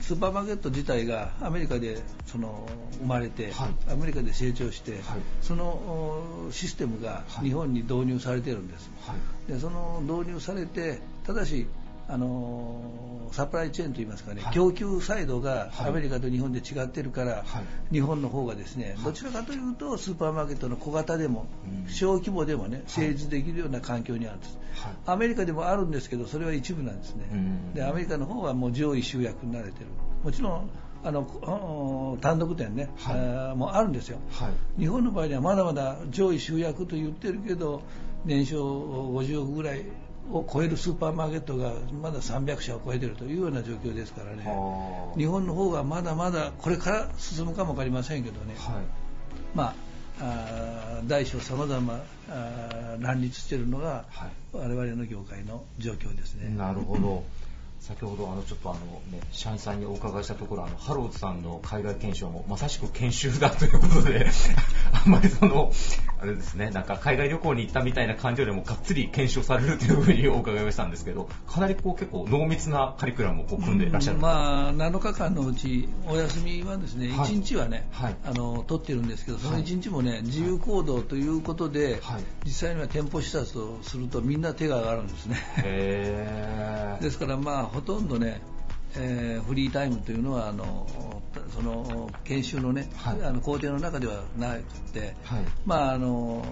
[0.00, 2.66] スーパーマーケット自体がアメリカでその
[3.00, 3.92] 生まれて、はい。
[3.92, 5.02] アメリカで成長して、はい。
[5.40, 7.46] そのおシステムがはい。
[7.46, 9.14] 日本に導入されてるんです、は
[9.48, 9.52] い。
[9.52, 11.66] でその導入されてただし
[12.08, 14.54] あのーサプライチェーンといいますかね、はい。
[14.54, 15.88] 供給サイドがはい。
[15.88, 17.92] アメリカと日本で違ってるから、はい。
[17.92, 19.04] 日本の方がですね、はい。
[19.04, 21.46] どちらかというとスーパーマーケットの小型でも、
[21.86, 21.92] うん。
[21.92, 24.92] 小規模でもね成立できるような環境にあるんです、はい。
[25.06, 27.74] アメリカでもあるんですけどそれは一部なんですね、うん。
[27.74, 29.86] でアメリカの方はもう上位集約になれてる。
[30.22, 30.70] もちろん
[31.04, 33.56] あのお単独店ね、はい。
[33.56, 34.18] もうあるんですよ。
[34.30, 34.80] はい。
[34.80, 37.82] 日本の場合にはまだまだ上位集約と言ってるけど
[38.24, 38.64] 年商
[39.12, 39.84] 50億ぐらい
[40.30, 48.84] を超えるスーパーマーケットがまだ300社を超えてるというような状況ですからねはあ日本の方がまだまだこれから進むかも分かりませんけどね、はい。
[49.54, 49.74] ま
[50.20, 52.00] あ、大小さまざま
[52.98, 56.48] 乱立しているのが、はい我々の業界の状況ですね。
[56.56, 57.24] なるほど。
[57.80, 64.26] 先ほどあのちょっとあのね社員さんにお伺いしたところあのハローズさんの海外研修もまさしく研修だということで
[64.92, 65.72] あ あんまりその、
[66.18, 77.28] あれですね、なんか海外旅行に行ったみたいな感じよりもがっつり検証されるというふうにお伺いをしたんですけど、かなりこう結構濃密なカリキュラムをこう組んでいらっしゃる、まあ、7日間のうち、お休みはですね、はい。
[77.28, 78.16] 1日はね、はい。
[78.24, 79.64] あの取ってるんですけど、そのはい。
[79.64, 82.22] 1日もね、自由行動ということで、はい。
[82.44, 85.36] 実際には店舗視察をすると、みんな手が上がるんですね。
[87.00, 88.40] ですから、まあ、ほとんどね、
[88.96, 90.86] えーフリータイムというのはあの
[91.54, 96.44] その研修のね、はいあの工程の中ではなくて、はいまああの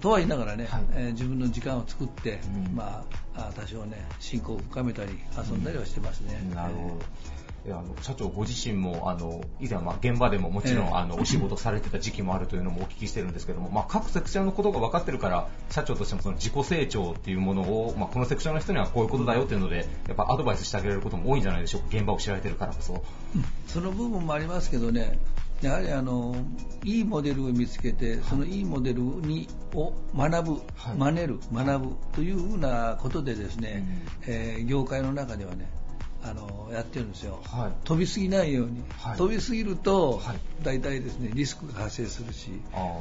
[0.00, 6.40] とは言いながらね、はいえー自分の時間を作って、うんまああ多少ね親交を深めたり遊んだりはしてますね。
[6.54, 6.94] なるほど。
[7.72, 10.92] あの社長ご自身もあの以前はまあ現場でももちろん、ええ。
[10.94, 23.02] あのお仕事されてた時期もあるというのもお聞きしてるんですけども、まあ、各セクションのことが分かってるから社長としてもその自己成長っていうものを、まあ、このセクションの人にはこういうことだよっていうのでやっぱアドバイスしてあげられることも多いんじゃないでしょうか現場を知られてるからこそ。
[23.66, 25.18] その部分もありますけどね、
[25.62, 26.34] やはりあの
[26.84, 30.96] いいモデルを見つけて、そのいいモデルにを学ぶ、はい。
[30.96, 33.84] 真似る、学ぶというふうなことでですね、
[34.26, 35.68] えー業界の中ではね、
[36.22, 37.72] あのやってるんですよ、はい。
[37.84, 39.16] 飛びすぎないように、はい。
[39.16, 40.38] 飛びすぎると、はい。
[40.62, 42.50] 大体ですねリスクが発生するし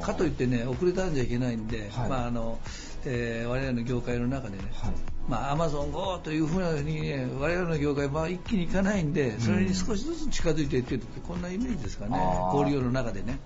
[0.01, 2.09] かといってね遅れたんじゃいけないんで、はい。
[2.09, 2.59] まああの
[3.05, 4.91] えー我々の業界の中でね、はい。
[5.27, 12.17] まあ、アマゾン GO というふうに、ね、我々の業界は一気にいかないんで、それに少しずつ近づいていってるって、こんなイメージですかね。
[12.17, 13.39] あー、交流業の中でね。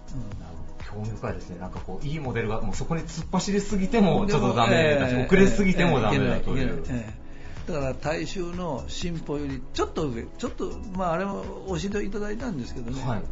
[0.89, 1.59] 興味深いですね。
[1.59, 6.83] なんかこう、いいモデルが、もうそこに突っ走りすぎてもちょっとダメだし、えー遅れすぎてもダメだという。
[7.67, 13.23] だから大衆の進歩よりちょっと上、ちょっと、まあ、あれも教えていただいたんですけどね、はい。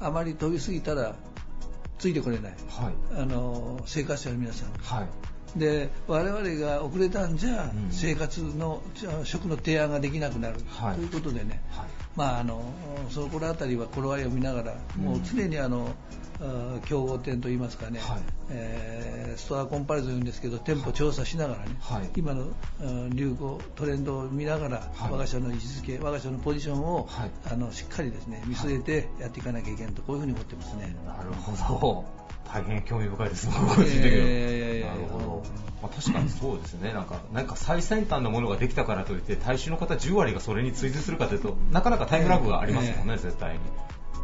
[0.00, 1.14] あまり飛びすぎたら
[1.98, 2.94] ついてこれない、はい。
[3.20, 4.72] あの生活者の皆さん。
[4.72, 5.08] はい。
[5.56, 7.88] で我々が遅れたんじゃ、うん。
[7.90, 8.82] 生活の
[9.24, 10.94] 食の提案ができなくなる、はい。
[10.96, 11.86] ということでね、はい。
[12.16, 12.62] まあ、あの
[13.10, 15.04] そこら辺りは頃合いを見ながら、うん。
[15.04, 15.94] もう常にあの
[16.40, 18.20] あ競合店といいますかね、はい。
[18.50, 22.10] えーストアコンパレーゾン言うんですけど店舗調査しながらね、はい。
[22.16, 22.48] 今の
[22.80, 25.12] あ流行トレンドを見ながら、はい。
[25.12, 27.30] 我が社の位置づけ我が社のポジションを、はい。
[27.52, 30.94] あのしっかりですね見据えてやっていかなきゃいけないとこういうふうに思ってますね。
[31.06, 32.19] なるほど。
[32.52, 34.94] 大変興味深いです、個人的には。
[34.94, 35.42] なるほど。
[35.82, 36.92] まあ、確かにそうですね。
[36.92, 43.60] なんか、なんか最先端のものができたからといって、大衆の方10割がそれに追随するかというと、なかなかタイムラグがありますもんね、え絶対に。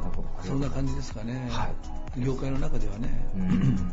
[0.01, 0.29] なるほど。
[0.43, 3.29] そんな感じですかね、はい業界の中ではね。
[3.37, 3.93] うん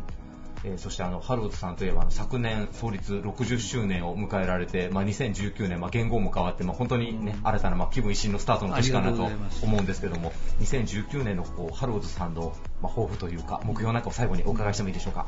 [0.64, 9.28] えーそしてあのハローズさんといえばあの昨年創立60周年を迎えられて、まあ、2019年、まあ、元号も変わって、まあ、本当に、ね新たな、まあ、気分一新のスタートの年かなと
[9.62, 15.26] 思うんですけども2019年のこうハローズさんの、まあ、抱負というか目標なんかを最後にお伺いしてもいいでしょうか？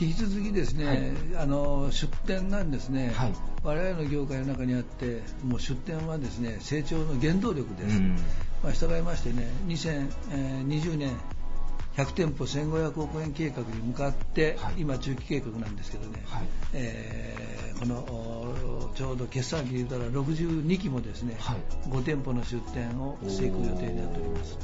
[0.00, 1.42] 引き続きですね、はい。
[1.42, 3.32] あの出店なんですね、はい。
[3.62, 7.98] 我々の業界の中にあって、もう出店はですね成長の原動力です。
[7.98, 8.16] うん。
[8.62, 11.12] まあ、従いましてね、2020年、
[11.96, 14.74] 100店舗1500億円計画に向かって、はい。
[14.78, 16.48] 今、中期計画なんですけどね、はい。
[16.74, 21.56] えーこのおちょうど決算期で言ったら62期もですね、はい。
[21.88, 24.58] 5店舗の出店をしていく予定になっております。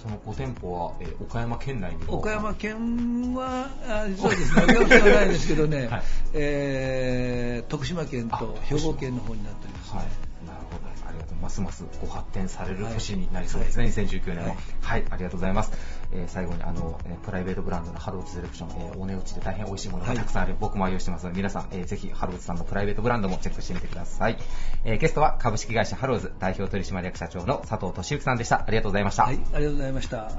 [0.00, 6.02] その5店舗は、えー岡山県内岡山県は、あ実はですね、岡山県はないですけどね、 はい。
[6.34, 9.98] えー徳島県と兵庫県の方になっております、ね。
[9.98, 10.06] はい、
[10.46, 10.86] なるほど。
[11.08, 11.36] ありがとう。
[11.42, 14.56] ますますご発展される年になりそうですね、2019年も。
[14.80, 15.72] はい、ありがとうございます。
[16.12, 24.38] えー最後に、あの、えープライベートブランドのハローズセレクション、えーお値打ちで大変美味しいものがたくさんある、僕も愛用してますので、皆さん、えーぜひハローズさんのプライベートブランドもチェックしてみてください。
[24.84, 28.64] えーゲストは株式会社ハローズ代表取締役社長の佐藤俊之さんでした。
[28.66, 29.24] ありがとうございました。
[29.24, 30.30] はい、ありがとうございました。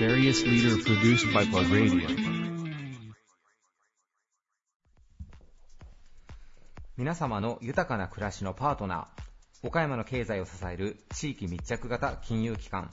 [0.00, 2.39] Various leader produced by Plug Radio.
[7.00, 12.90] 皆様の豊かな暮らしのパートナー岡山の経済を支える地域密着型金融機関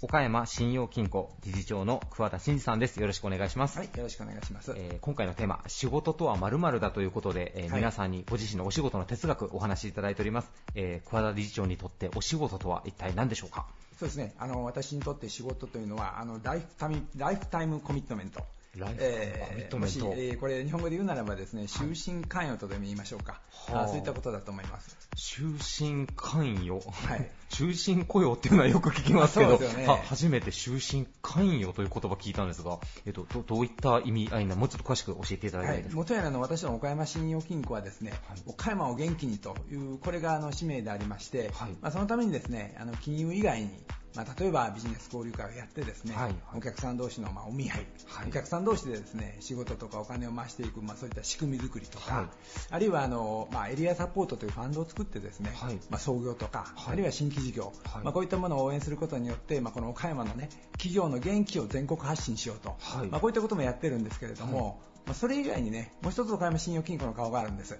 [0.00, 3.00] 岡山信用金庫理事長の桑田真二さんです。
[3.00, 4.74] よろしくお願いします、はい、よろしくお願いします。
[4.76, 7.80] えー今回のテーマ仕事とは〇〇だということで、えーはい。
[7.80, 13.66] 皆さんにご自身のお仕事の哲学お話しいただいております、えー桑田理事長にとってお仕事とは一体何でしょうか？
[13.98, 18.46] そうですね、あの私にとって仕事というのはあのライフタイムライフタイムコミットメント。
[18.76, 23.40] えーもしえーこれ日本語で言うならばですね、終身関与とでも言いましょうか。
[23.68, 23.82] はあ。
[23.84, 24.96] あそういったことだと思います。
[25.16, 27.30] 終身関与、はい。
[27.48, 29.86] 終身雇用っていうのはよく聞きますけど、ね。
[29.86, 38.12] は初めて終身関与という言葉聞いたんですが、えっと、どどういった意味合いなのもうちょっと詳しく教えていただきはいたいで、すか、元やらの私の岡山信用金庫はですね、
[38.46, 41.70] 岡山を元気にというこれがあの使命でありまして、はい。
[41.80, 43.70] まあ、そのためにですねあの金融以外に、
[44.18, 46.34] まあ、例えばビジネス交流会をやってですね、はいはい。
[46.56, 48.28] お客さん同士のまあお見合い、はい。
[48.28, 52.26] お客さん同士でですね仕事とかお金を回していく、まあ、そういった仕組み作りとか、はい。
[52.70, 55.74] あるいはあの、まあ、エリアサポートというファンドを作ってですね、はい。
[55.88, 56.92] まあ、創業とか、はい。
[56.94, 58.04] あるいは新規事業、はい。
[58.04, 63.06] まあ、こういったものを応援することによって、まあ、この岡山の、ね、企業の元気を全国発信しようと、はい。
[63.06, 67.78] まあ、こういったこともやってるんですけれども、まあ、それ以外にねもう一つ岡山信用金庫の顔があるんです。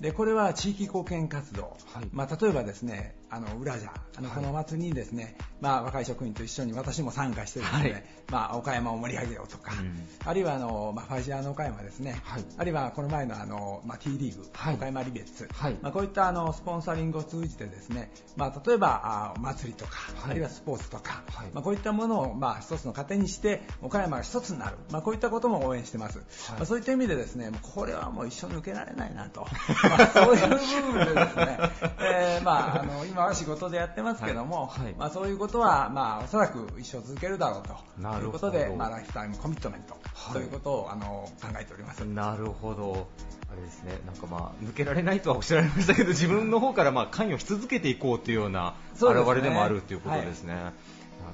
[0.00, 2.08] でこれは地域貢献活動、はい。
[2.12, 4.36] まあ、例えばですねあの裏じゃあの、はい。
[4.36, 8.04] このお祭りにですね、まあ、若い職員と一緒に私も参加してですね、はい。
[8.30, 10.06] まあ、岡山を盛り上げようとか、うん。
[10.24, 12.44] あるいはあの、まあ、ファイジアの岡山ですね、はい。
[12.56, 14.74] あるいはこの前のあの、まあ、T リーグ、はい。
[14.74, 15.76] 岡山リベッツ、はい。
[15.82, 20.30] まあ、こういったあのスポンサリングを通じてですね、まあ、例えばあお祭りとか、はい。
[20.30, 21.48] あるいはスポーツとか、はい。
[21.52, 26.18] まあ、こういったものを、まあ、一つの糧にして岡山が一つになる、まあ、こういったことも応援してます、
[26.50, 29.46] まあ、そういった意味でですねこれはもう一緒に受けられないなと、
[29.82, 30.48] まあ、そういう
[30.86, 31.58] 部分でですね、
[32.00, 42.04] えーまあ、あの今は仕事でやってますけども、はいはいまあ、そういうことは、まあ、おそらく一生続けるだろうとなるほどいうことで、まあ、ライフタイムコミットメントはいということを、あの考えております。
[42.04, 43.08] なるほど。
[43.52, 50.54] あれですね、なんかまあ、抜けられないとはおっしゃられましたけど、自分の方からまあ関与し続けていこうというようなそうですね現れでもあるということですね。
[50.54, 50.72] なる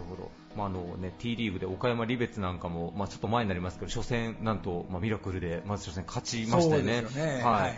[0.09, 0.31] ほど。
[0.57, 6.95] まああのね、T リーグで岡山リベツなんかも、まあ、ちょっと前になりますけど、初戦、なんと、まあ、ミラクルで、まず初戦勝ちましたよね。
[6.95, 7.75] そうですよねははいい。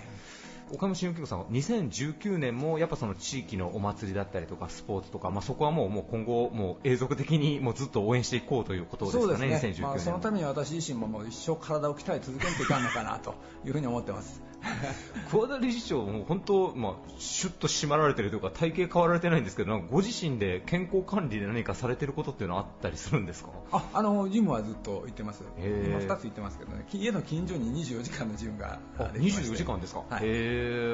[0.73, 10.37] 岡山新聞局さんは2019年もやっぱその地域のお祭りだったりとかスポーツとか、まあ、そこはもうもう今後もう永続的にもうずっと応援していこうということですかね、そうですね、2019年まあ、そのたも。
[10.37, 13.35] めに私自身ももう一生体を鍛え続けていかんのかなと
[13.67, 14.52] いうふうに思ってます。
[15.31, 23.51] 桑田理事長も本当、まあ、シュッと締まられてるというか体型変わられてないんですけどご自身で健康管理で何かされてることっていうのはあったりするんですか？
[23.73, 25.65] ああのジムはずっと行ってます、今
[25.99, 29.49] 2つ行ってますけどね、家の近所に24時間のジムがあできまして。
[29.49, 30.27] 24時間ですか、はい、へ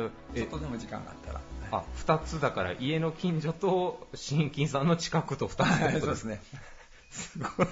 [0.07, 0.11] ー。
[0.35, 1.41] え外でも時間があったら、
[1.73, 5.65] あ2つだから家の近所と新金さんの近くと2
[5.99, 6.41] つそうですすね。
[7.11, 7.67] すごい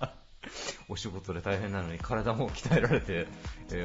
[0.00, 0.12] な。
[0.88, 3.26] お仕事で大変なのに体も鍛えられて、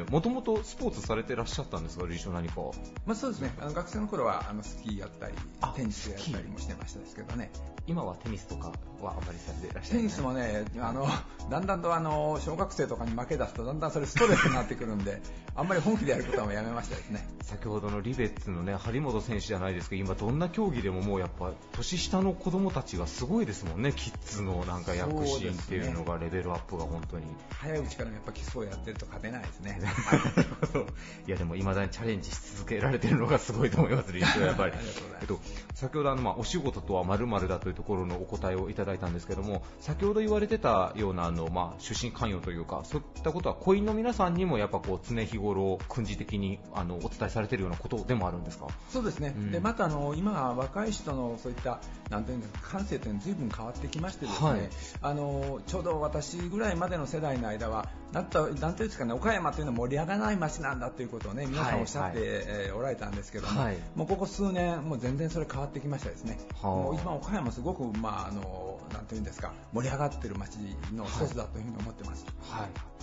[0.10, 2.62] もともとスポーツされてらっしゃったんですか、理事長何か。
[3.06, 3.54] まあ、そうですね。
[3.60, 7.52] あの学生の頃はあのスキーやったりあテニスやったりもしてましたですけどね。
[7.88, 11.08] 今はテニスとかはあまりされていらっしゃテるニスもねあの
[11.50, 15.22] だんだんとあの小学生とかに負け出すとだんだんそれストレスになってくるんで
[15.56, 17.26] あんまり本気でやることはやめましたですね。
[17.44, 23.94] 先ほどのリベッツのね張本選手じゃないですけど今どんな競技でももうやっぱ年下の子供たちがすごいですもんね。
[23.96, 27.26] キッズのなんか躍進っていうのがレベルアップが本当に。
[27.50, 29.80] 早いうちからやっぱ基礎をやってると勝てないですね。
[31.28, 34.72] いやでも未だにチャレンジし続けられてるのがすごいと思います理事長やっぱり。
[34.74, 35.22] ありがとうございます。
[35.22, 35.40] えっと
[35.76, 48.68] 先ほどあのまあお仕事とはまるまるだというところのお答えをいただいたんですけども先ほど言われてたようなあのまあ出身関与というかそういったことは雇員の皆さんにもやっぱこう常日頃訓示的にあのお伝えされているようなことでもあるんですか？
[48.90, 49.52] そうですね、うん。
[49.52, 51.80] でまたあの今は若い人のそういった
[52.10, 54.70] なんていうんですか感性というのは随分変わってきましてですね、はい。
[55.02, 62.28] あのちょうど私ぐらいまでの世代の間はなんとなんていうんですかね岡山というのは盛り上がらない街なんだということをね皆さんおっしゃって、はい。
[62.28, 63.78] えーおられたんですけども、はい。
[63.96, 66.38] もうここ数年もう全然それ変わってきましたですね。
[66.62, 66.72] はあ。
[66.72, 70.58] もう今岡山すごくまああのなんていうんですか盛り上がってる街
[70.94, 72.26] の一つだというふうに思ってます。
[72.42, 72.97] はい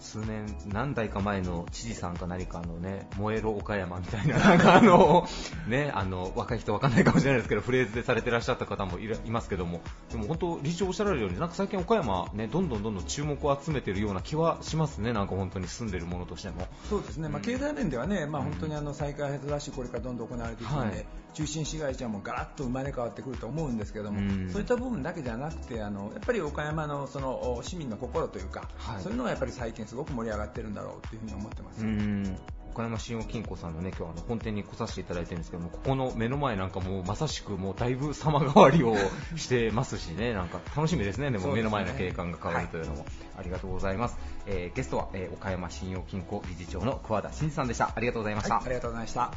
[0.00, 5.26] 数年、何代か前の知事さんか何かのね、燃えろ岡山みたいな、 なんかあの、
[5.66, 9.80] ね、あの、若い人わかんないかもしれないですけど、フレーズでされてらっしゃった方もいますけども、
[10.10, 16.66] でも本当、理事長おっしゃられるように、なんか最近岡山ね、どんどんどんどん注目を集めてるような気はしますね、なんか本当に住んでるものとしても。
[16.88, 21.06] そうですね、まあ、経済面ではね、まあ、本当にあの再開発ラッシュ、これからどんどん行われていくので、はい。
[21.34, 24.50] 中心市街地はもうガラッと生まれ変わってくると思うんですけども、うん。
[24.50, 29.02] そういった部分だけじゃなくて、あのやっぱり岡山のそのお市民の心というか、はい。
[29.02, 31.82] そういうのがやっぱり最近すごく盛り上がってるんだろうというふうに思ってます。
[31.82, 32.38] うん
[32.74, 38.94] 岡山信用金庫さんのね、今日あの本店に来させていただいてるんですけども、ここの目の前なんかもうまさしくもうだいぶ様変わりを
[39.34, 44.18] してますしね、 なんか楽しみですね、でも目の前の景観が変わるというのも、ありがとうございます。
[44.46, 47.90] えーゲストは、えー岡山信用金庫理事長の桑田真二さんでした。
[47.96, 48.54] ありがとうございました。
[48.56, 49.32] はい、ありがとうございました。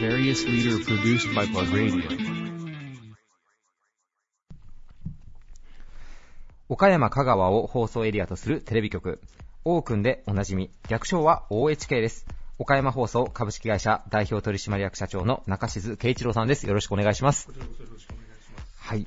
[0.00, 2.27] Various leader produced by Plug Radio.
[6.68, 9.20] 岡山香川を放送エリアとするテレビ局、
[9.64, 12.26] オークンでおなじみ、略称は OHK です。
[12.58, 16.66] 岡山放送株式会社代表取締役社長の中静圭一郎さんです。
[16.66, 17.48] よろしくお願いします。
[18.78, 19.04] はい。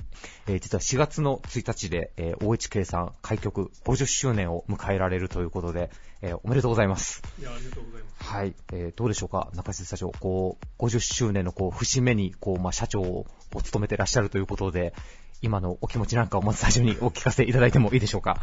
[0.48, 5.92] えー実は4月の1日で、えー OHK さん開局50周年を迎えられるということで、
[6.24, 7.22] えーおめでとうございます。
[7.40, 8.24] いや、ありがとうございます。
[8.24, 8.56] はい。
[8.74, 9.50] えーどうでしょうか？
[9.54, 14.94] 中静社長、こう、50周年のこう、節目に、こう、まあ、社長を務めてらっしゃるということで、
[15.42, 18.40] 今のお気持ちなんかをまず最初にお聞かせいただいてもいいでしょうか？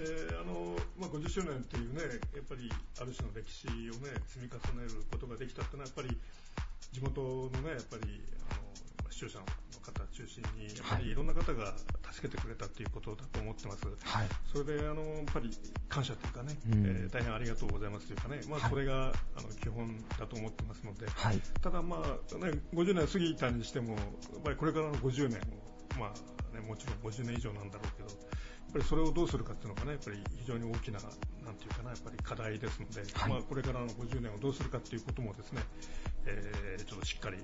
[0.00, 2.02] えーあのまあ、50周年というね、
[2.34, 2.70] やっぱり
[3.00, 3.70] ある種の歴史を
[4.02, 6.16] ね、積み重ねることができたってのは、やっぱり
[6.92, 9.44] 地元のね、やっぱりあの視聴者の
[9.82, 11.74] 方中心に、やっぱりいろんな方が
[12.12, 13.86] 助けてくれたということだと思ってます。
[13.86, 14.28] はい。
[14.52, 15.50] それであのやっぱり
[15.88, 21.40] 感謝というかね、うんえー大変ありがとうございますというかね、まあ、はいそれが、あの基本だと思ってますので、はい。
[21.62, 25.42] ただ、まあね、50年過ぎたにしても、やっぱりこれからの50年を、
[25.98, 33.30] まあね、もちろん50年以上なんだろうけど、やっぱりそれをどうするかっていうのがね、やっぱり非常に大きな、なんていうかな、やっぱり課題ですので、はい。
[33.30, 35.62] まあ、これからの50年をどうするかっていうこともですね、
[36.26, 37.38] えーちょっとしっかり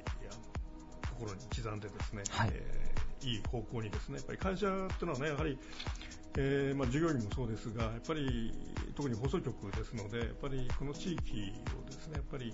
[1.10, 2.50] 心に刻んでですね、はい。
[2.52, 5.58] えーいい方向にですね、やっぱり会社っていうのはね、やはり、
[6.36, 8.52] えーまあ、従業員もそうですが、やっぱり
[8.94, 12.50] 特に放送局ですので、やっぱりこの地域をですね、やっぱり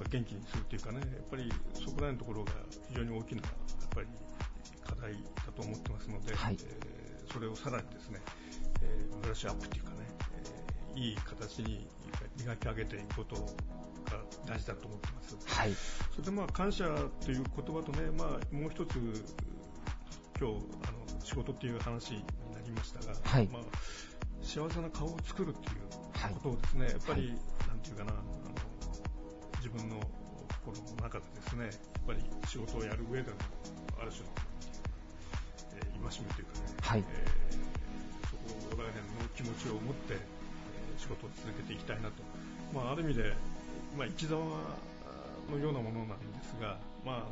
[0.00, 2.52] まあ元気にするというかね、やっぱりそこら辺のところが
[2.88, 4.06] 非常に大きなやっぱり
[4.88, 5.12] 課題
[5.46, 6.88] だと思ってますので、はいえー
[7.30, 8.20] それをさらにですね、
[8.82, 9.96] えーブラッシュアップというかね、
[10.96, 11.86] えーいい形に
[12.40, 15.36] 磨き上げていくことが大事だと思ってます。
[15.46, 15.72] はい。
[16.12, 16.86] それでまあ感謝
[17.20, 18.96] という言葉とね、まあ、もう一つ、
[20.40, 20.56] 今日
[20.88, 22.24] あの仕事っていう話に
[22.54, 23.62] なりましたが、はいまあ、
[24.42, 27.34] 幸せな顔を作るっていうはいことをですね、やっぱり、
[27.68, 28.22] なんていうかな、あの
[29.58, 30.00] 自分の
[30.64, 31.72] 心の中でですね、やっ
[32.06, 33.36] ぱり仕事をやる上での
[34.00, 34.47] ある種の、えー
[36.02, 37.04] 戒めというかね、はい。
[37.06, 37.38] えー
[38.70, 42.14] そこら辺の気持ちを持って、えー仕事を続けていきたいなと、
[42.74, 43.32] まあ、ある意味で、
[43.96, 44.38] まあ、生き様
[45.50, 47.26] のようなものなんですが、まあ、あの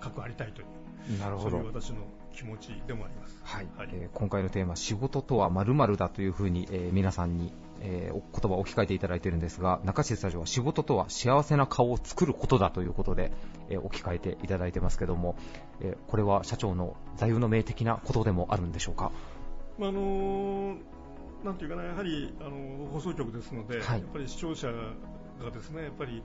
[0.00, 1.50] 核ありたいという、なるほど。
[1.50, 1.66] そういう。
[1.66, 1.96] 私の
[2.34, 3.36] 気持ちでもあります。
[3.44, 3.88] はい、はい。
[3.92, 13.32] えー今回のテーマ、仕事とは〇〇だというふうに、えー皆さんに、えーお言葉を置き換えていただいているんですが、中市スタジオは仕事とは幸せな顔を作ることだということで、
[13.68, 15.36] えー置き換えていただいてますけども、
[15.80, 19.12] えーこれは社長の座右の銘的なことでもあるんでしょうか？
[19.78, 20.76] まああの
[21.44, 24.00] なんていうかな、やはりあの放送局ですので、はい。
[24.00, 26.22] やっぱり視聴者がですね、やっぱり、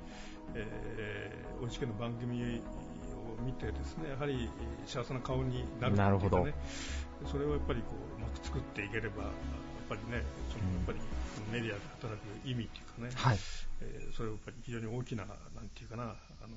[0.55, 4.49] えー、おいしくの番組を見てですね、やはり
[4.85, 6.45] 幸せな顔になるっていうかね、なるほど。
[7.31, 9.31] それをやっぱりこううまく作っていければ、やっ
[9.87, 10.99] ぱりね、そのやっぱり
[11.51, 13.37] メディアで働く意味っていうかね、はい。
[13.81, 16.55] えーそれはやっぱり非常に大きな、なんていうかな、あの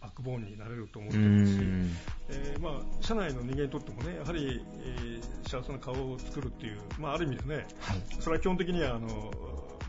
[0.00, 1.90] バックボーンになれると思っうてますし、ん。
[2.28, 8.00] えーまあ、社内の人間にとってもね、やはり、えー幸せな顔を作るっていう、まあ、ある意味でね、はい。
[8.20, 9.32] それは基本的にはあの、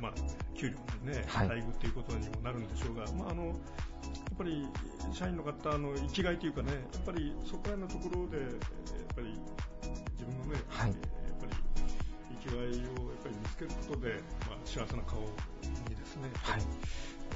[0.01, 0.13] まあ、
[0.55, 3.55] 給料のね、はい待遇っていうことにもなるんでしょうが、まあ、あのやっ
[4.37, 4.67] ぱり
[5.11, 9.27] 社員の方の生きがいというかね、やっぱりそこら辺のところで、えーやっぱり
[10.19, 11.26] 自分のね、はいえー
[12.47, 12.81] きがいをやっ
[13.23, 14.13] ぱり見つけることで、
[14.47, 16.61] まあ、幸せな顔にですね、はい。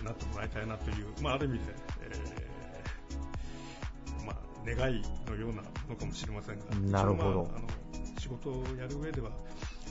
[0.04, 1.66] なってもらいたいなという、まあ、ある意味で、
[2.02, 4.36] えーまあ、
[4.66, 6.66] 願いのようなものかもしれませんが、
[7.00, 7.68] なるほどまああの
[8.20, 9.32] 仕事をやる上では、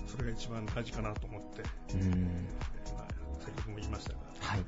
[0.06, 1.62] それが一番大事かなと思って、
[1.94, 2.10] うん。
[2.96, 3.06] まあ、
[3.40, 4.64] 先ほども言いましたが、はい。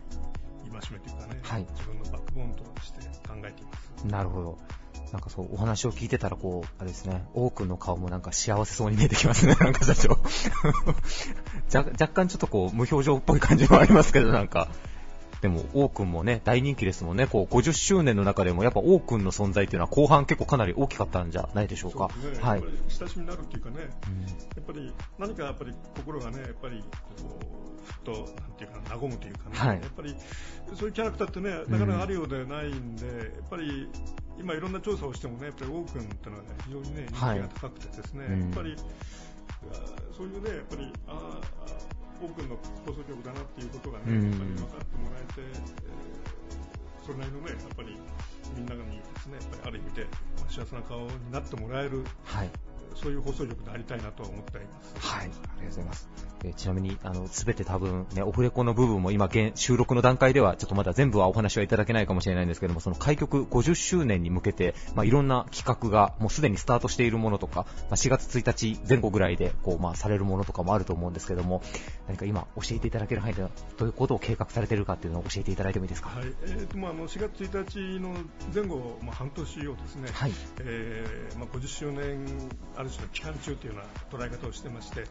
[0.72, 4.07] 戒めというかね、はい自分のバックボーンとして考えています。
[4.07, 4.59] なるほど。
[5.12, 10.18] なんかそう、お話を聞いてたら、こう、あれですね、多くの顔もなんか幸せそうに見えてきますね、 なんか社長。
[11.72, 14.68] 若若干ちょっとこう、無表情っぽい感じもありますけど、なんか。
[15.42, 17.26] でも、オークンもね、大人気ですもんね。
[17.26, 22.08] こう、50周年の中でも、やっぱオークンの存在っていうのは後半結構かなり大きかったんじゃないでしょうか。
[22.22, 23.90] そうね、はい親しみになるっていうかね、うんや
[24.60, 28.24] っぱり何かやっぱり心がね、やっぱりこう、ふっと、なん
[28.56, 30.14] ていうかな、和むというかね、はいやっぱり
[30.74, 33.12] そういうキャラクターってね、なかなかあるようでないんで、や
[33.44, 33.88] っぱり
[34.43, 37.38] 今いろんな調査をしてもね、やっぱり王君っていうのはね、非常にね、人気はい。
[37.38, 38.40] が高くてですね、うん。
[38.40, 38.76] やっぱり、
[40.16, 44.30] そういうね、やっぱり、あーあー、王君の放送局だなっていうことがね、うん。
[44.30, 46.03] やっぱり分かってもらえて、えー
[47.03, 47.97] それなりのね、やっぱり
[48.55, 48.80] みんなに
[49.14, 50.05] ですね、やっぱりある意味で
[50.38, 52.51] まあ幸せな顔になってもらえる、はい。
[52.97, 54.66] そういう放送局でありたいなとは思っていま
[55.01, 55.07] す。
[55.07, 56.09] はい、ありがとうございます。
[56.45, 71.62] えーちなみに、あの、すべて多分ね、オフレコの部分も今現、収録の段階では、ちょっとまだ全部はお話はいただけないかもしれないんですけども、その開局50周年に向けて、まあ、いろんな企画がもうすでにスタートしているものとか、まあ、4月1日前後ぐらいで、こう、まあ、されるものとかもあると思うんですけども、
[72.09, 76.09] 何か今、教えていただける範囲では、どういうことを計画されているかっていうのを教えていただいてもいいですか？
[76.11, 78.16] はい、えーとまあ、あの4月1日の
[78.53, 80.32] 前後、まあ、半年をですね、はい。
[80.61, 82.26] えーまあ、50周年
[82.83, 85.05] ある種の期間中というような捉え方をしてまして、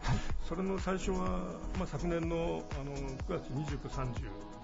[0.48, 1.40] それの最初は、
[1.80, 4.14] まあ、昨年のあの9月29、30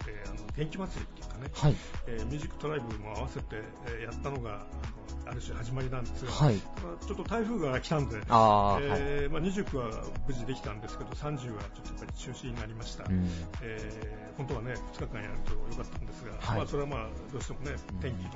[0.06, 1.76] であの元気祭りっていうかね、はい。
[2.08, 3.46] えーミュージックトライブも合わせて、
[3.88, 6.60] えーやったのがあのある種始まりなんですが、はい。
[6.60, 8.78] ちょっと台風が来たんで、あ。
[8.82, 13.06] えーまあ、29は無事できたんですけど、30はちょっとやっぱり中止になりました。
[13.06, 13.30] うん。
[13.62, 18.30] えー本当はね、2日間やるとよかったんですが、はいまあ、それはまあどうしてもね、天気の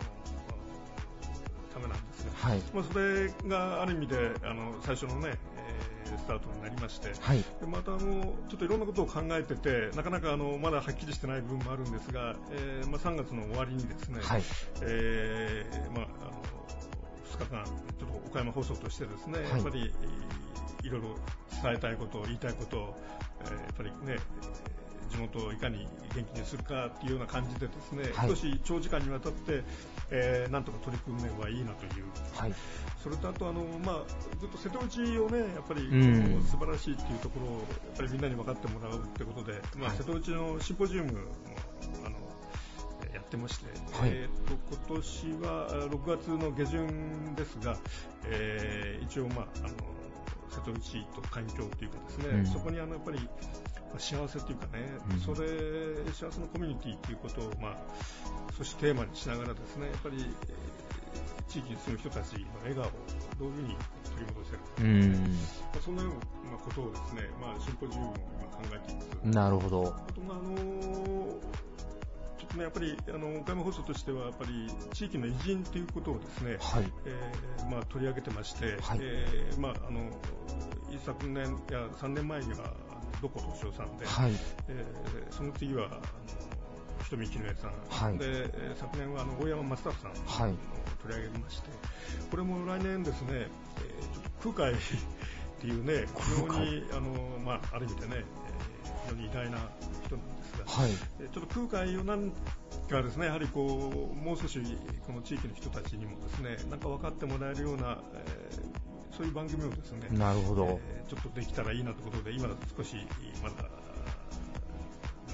[1.73, 2.61] ためなんですが、はい。
[2.73, 7.37] まあ、それがある意味であの最初のね、えーースタートになりまして、はい。
[7.39, 14.43] でまたあのちょっといろんなことを考えてて、なかなかあのまだはっきりしてない部分もあるんですが、えーまあ、3月の終わりにですね、はい。
[14.81, 16.41] えーまあ、あの
[17.37, 19.49] 2日間、ちょっと岡山放送としてですね、はい。
[19.51, 19.93] やっぱり
[20.83, 21.15] いろいろ
[21.63, 22.97] 伝えたいこと、言いたいことを、
[23.43, 24.17] えーやっぱりね、
[25.09, 28.29] 地元をいかに元気にするかっていうような感じでですね、はい。
[28.29, 29.63] 少し長時間にわたって、
[30.11, 32.05] えーなんとか取り組めばいいなという、
[32.35, 32.53] はい。
[33.01, 34.03] それとあとあの、まあ、
[34.39, 36.43] ずっと瀬戸内をね、やっぱり、うん。
[36.43, 39.97] 素晴らしいっていうところを、やっぱりみんなに分かってもらうってことで、まあはい。
[39.97, 41.19] 瀬戸内のシンポジウムも
[42.05, 42.15] あの
[43.05, 43.65] えーやってまして、
[43.97, 44.09] はい。
[44.11, 44.57] えーと
[44.89, 47.77] 今年はあ6月の下旬ですが、
[48.25, 49.67] えー一応、まあ、あの
[50.49, 52.45] 瀬戸内と環境というかですね、うん。
[52.45, 55.19] そこにあのやっぱりまあ幸せというかね、うん。
[55.19, 55.47] それ
[56.13, 57.77] 幸せのコミュニティということを、まあ、
[58.57, 60.81] そしてテーマにしながらですねやっぱりえー
[61.51, 62.91] 地域に住む人たちの笑顔を
[63.37, 63.75] どういうふうに
[64.05, 65.11] 取り戻せるか、うん。
[65.11, 65.37] ま
[65.75, 69.27] あそんなようなことをですね、まあ、シンポジウムを今考えています。
[69.27, 69.93] なるほど。
[70.07, 76.91] あと、まああのちょっとね、やっぱりあの岡山放送としては、やっぱり地域の偉人ということをですね、はい。
[77.05, 78.99] えーまあ、取り上げてまして、はい。
[79.01, 80.09] えーまあ、あの
[80.89, 82.73] 一昨年いや3年前には
[83.21, 84.31] どこ敏夫さんで、はい。
[84.67, 86.01] えーその次はあの
[87.05, 88.17] 人見絹江さん、はい。
[88.17, 89.95] でえー昨年はあの大山松太郎
[90.25, 90.55] さん、はい。
[91.01, 91.69] 取り上げまして、
[92.29, 93.47] これも来年ですね、えー
[94.13, 94.77] ちょっと空海 っ
[95.61, 99.57] ていうね、非常にあの、まあ、ある意味でね、えー非常に偉大な
[100.05, 100.91] 人なんですが、はい。
[101.19, 102.31] えーちょっと空海をなん
[102.89, 104.59] かですね、やはりこう、もう少し
[105.05, 108.81] この地域の人たちにもですね、なんか分かってもらえるような、えー
[109.15, 110.79] そういう番組をですね、なるほど。
[110.87, 112.95] えーちょっとできたらいいなということで、今だと少し
[113.43, 113.55] まだ、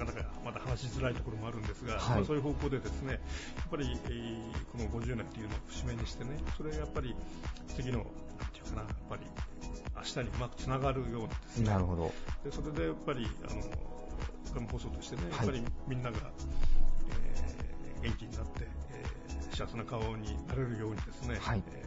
[0.00, 2.16] なかなかまだ話しづらいところもあるんですが、はい。
[2.16, 7.14] まあ、そういう方向でですね、やっぱり、えーこの50年というのを節目にしてね、それがやっぱり
[7.76, 8.06] 次の、なん
[8.50, 9.22] ていうかな、やっぱり
[9.96, 12.12] 明日にうまくつながるようなですね、なるほど。
[12.42, 13.60] でそれでやっぱり、あの、
[14.50, 15.32] 岡山放送としてね、はい。
[15.36, 16.18] やっぱりみんなが、
[17.22, 21.62] えー元気になって、えー幸せな顔になれるようにですね、はい。
[21.70, 21.84] え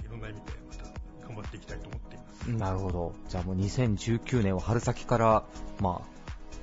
[0.00, 0.83] ーいろんな意味でまた
[1.26, 2.50] 頑張っていきたいと思っています。
[2.50, 3.14] なるほど。
[3.28, 5.44] じゃあもう2019年を春先から、
[5.80, 6.14] まあ、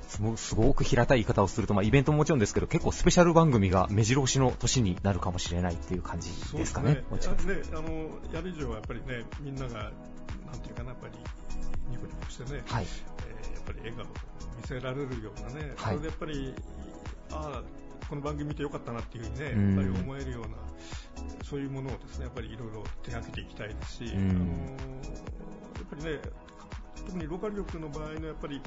[0.08, 7.02] すごすごく平たい言い方をすると、まあ、イベントももちろんですけど、結構スペシャル番組が目白押しの年になるかもしれないっていう感じですかね。
[7.20, 7.90] そうですねやねあの
[8.32, 11.14] やる以上はやっぱりね、みんなが、なんていうかな、やっぱり
[11.90, 12.84] ニコニコしてね、はい。
[12.84, 14.08] えーやっぱり笑顔を
[14.60, 16.54] 見せられるようなね、はいそれでやっぱり、
[17.30, 17.81] ああ、
[18.12, 19.76] この番組見てよかったなっていうふうにね、うん。
[19.76, 20.48] やっぱり思えるような、
[21.48, 24.30] そういうものをですね、やっぱりいろいろ手がけていきたいですし、うん。
[24.30, 24.44] あのや
[25.80, 26.20] っぱりね、
[27.06, 28.60] 特にローカル局の場合のやっぱり、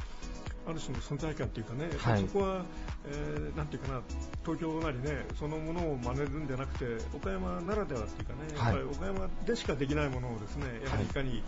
[0.65, 2.23] ある種の存在感というかね、はい。
[2.23, 2.65] りそこは、
[3.05, 4.01] えーなんていうかな、
[4.43, 8.75] 東京なりね、そのものを真似るんじゃなくて、岡山ならではっていうかね、はい。
[8.77, 11.43] やっぱり岡山でしかできないものをですね、やはりはいいかに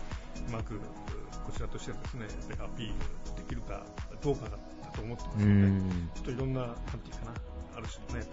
[0.46, 2.26] うまく、こちらとしてですね、
[2.62, 2.94] アピール
[3.42, 3.84] できるか
[4.22, 4.56] どうかだ
[4.94, 6.10] と思ってますうので、ん。
[6.14, 7.34] ちょっといろんな、なんていうかな、
[7.78, 8.30] ある種のね、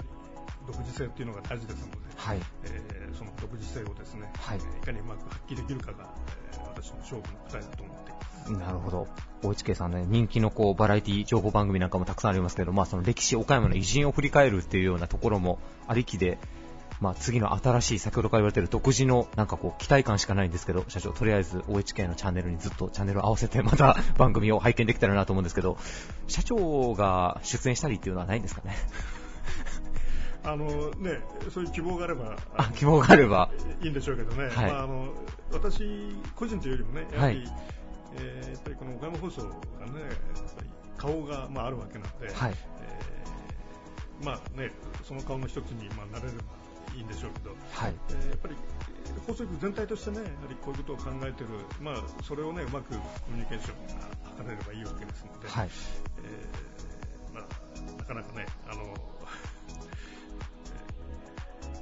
[0.68, 2.40] 独自性っていうのが大事ですので、はい。
[2.66, 6.10] えーその独自性をですね、はいえーいかにうまく発揮できるかが、
[6.52, 8.52] えー私の勝負の答えだと思っています。
[8.52, 9.08] なるほど。
[9.44, 16.38] OHK さんね、人気のこう、バラエティ情報番組なんかもたくさんありますけど、まあその歴史、岡山の偉人を振り返るっていうようなところもありきで、
[17.00, 25.78] まあ次の新しい、先ほどから言われている独自のなんかこう、期待感しかないんですけど、社長、とりあえず OHK のチャンネルにずっとチャンネルを合わせて、また番組を拝見できたらなと思うんですけど、
[26.28, 28.76] 社長が出演したりっていうのはないんですかね？
[30.44, 31.22] あのね、
[31.52, 33.50] そういう希望があれば、あ、希望があれば。
[33.82, 35.14] いいんでしょうけどね、はいまあ、あの
[35.52, 35.84] 私
[36.36, 37.54] 個人というよりもね、やはり、はい
[38.18, 44.72] えーやっぱりこの岡山放送がね、やっぱり顔が、まあ、あるわけなので、はいえーまあね、
[45.04, 46.44] その顔の一つに、まあ、なれれば
[46.96, 47.94] いいんでしょうけど、はい。
[48.10, 48.56] えーやっぱり
[49.28, 51.50] 放送局全体としてね、やはりこういうことを考えてる、
[51.82, 55.70] まあ、それをね、うまくコミュニケーションが図れればいいわけですので、はい。
[56.24, 58.94] えーまあ、なかなかね、あの、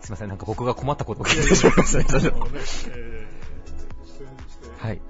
[0.04, 2.30] すいません、なんか僕が困ったことを聞いてしまいましたね、
[4.78, 5.02] はい。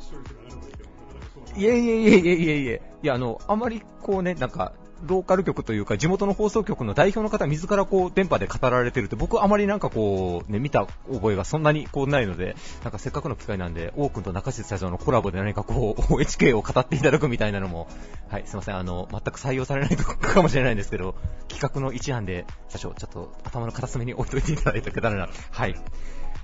[1.56, 2.82] いえいえいえいえいえいえ。
[3.02, 4.74] いや、あの、あまりこうね、なんか、
[5.06, 17.88] ローカル局というか、地元の放送局の代表の方自らこう、電波で語られてるって、僕あまりなんかこう、ね、見た覚えがそんなにこうないので、なんかせっかくの機会なんで、王くんと中瀬社長のコラボで何かこう、 OHK を語っていただくみたいなのも、
[18.30, 21.16] はい、すいません、あの、全く採用されないとかもしれないんですけど、
[21.48, 25.30] 企画の一案で、社長、ちょっと頭の片隅に置いといていただいていけたらな。
[25.52, 25.76] はい。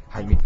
[0.09, 0.25] はい、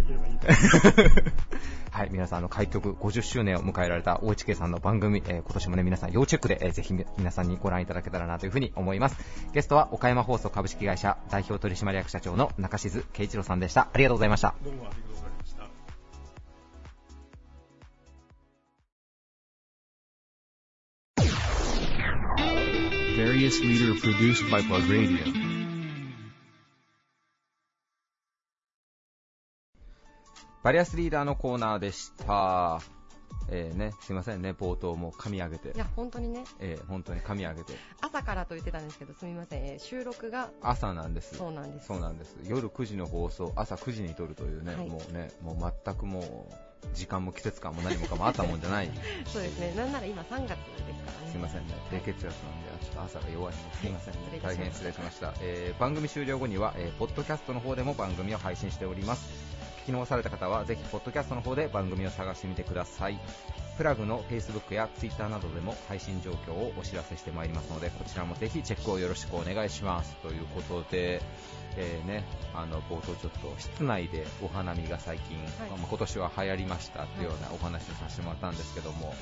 [1.91, 9.17] はい、皆さん、の、開局50周年を迎えられた OHK さんの番組、えー、今年もね、皆さん要チェックで、えー、ぜひ皆さんにご覧いただけたらなというふうに思います。
[9.53, 13.87] ゲストは、岡山放送株式会社代表取締役社長の中静圭一郎さんでした。
[13.93, 14.53] ありがとうございました。
[14.63, 15.63] どうもありがとうございました。
[23.15, 25.52] various leader produced by Bug Radio.
[30.63, 32.79] バリアスリーダーのコーナーでした。
[33.49, 35.77] えーね、すいませんね、冒頭も噛み上げてい。
[35.77, 37.73] や本当にねえー本当に噛み上げて。
[37.99, 41.35] 朝からと言ってたんですけどすみません、えー収録が朝なんです。
[41.35, 42.37] そうなんですそうなんです。
[42.47, 48.89] 夜9時の放送、朝9時に撮るというね、はいもうね、もう全くもう、時間も季節感も何もかもあったもんじゃない。
[49.27, 52.33] そうですねなんなら今3月ですからねすいませんね、低血圧なん
[52.79, 55.33] で、ちょっと朝が弱いんですいませんね大変失礼しました。
[55.41, 59.62] えー番組終了後には、えーポッドキャストの方でも番組を配信しております。
[59.83, 63.19] 聞き逃された方は、ぜひ、ポッドキャストの方で番組を探してみてください。
[63.77, 70.15] プラグの Facebook や Twitter などでも配信状況をお知らせしてまいりますので、こちらもぜひチェックをよろしくお願いします。
[70.21, 71.21] ということで、
[71.75, 72.23] えーね、
[72.53, 75.37] あの冒頭ちょっと室内でお花見が最近、
[75.69, 79.13] まあ今年は流行りましたっていうようなお話をさせてもらったんですけども、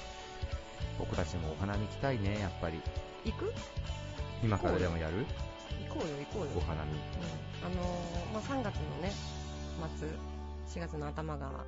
[0.99, 2.79] 僕たちもお花見行きたいね、やっぱり。
[3.25, 3.53] 行く？
[4.43, 5.25] 今からでもやる？
[5.89, 6.91] 行こうよ行こうよお花見。
[7.63, 9.11] あのーまあ、3月のね
[9.97, 10.07] 末
[10.73, 11.65] 4月の頭が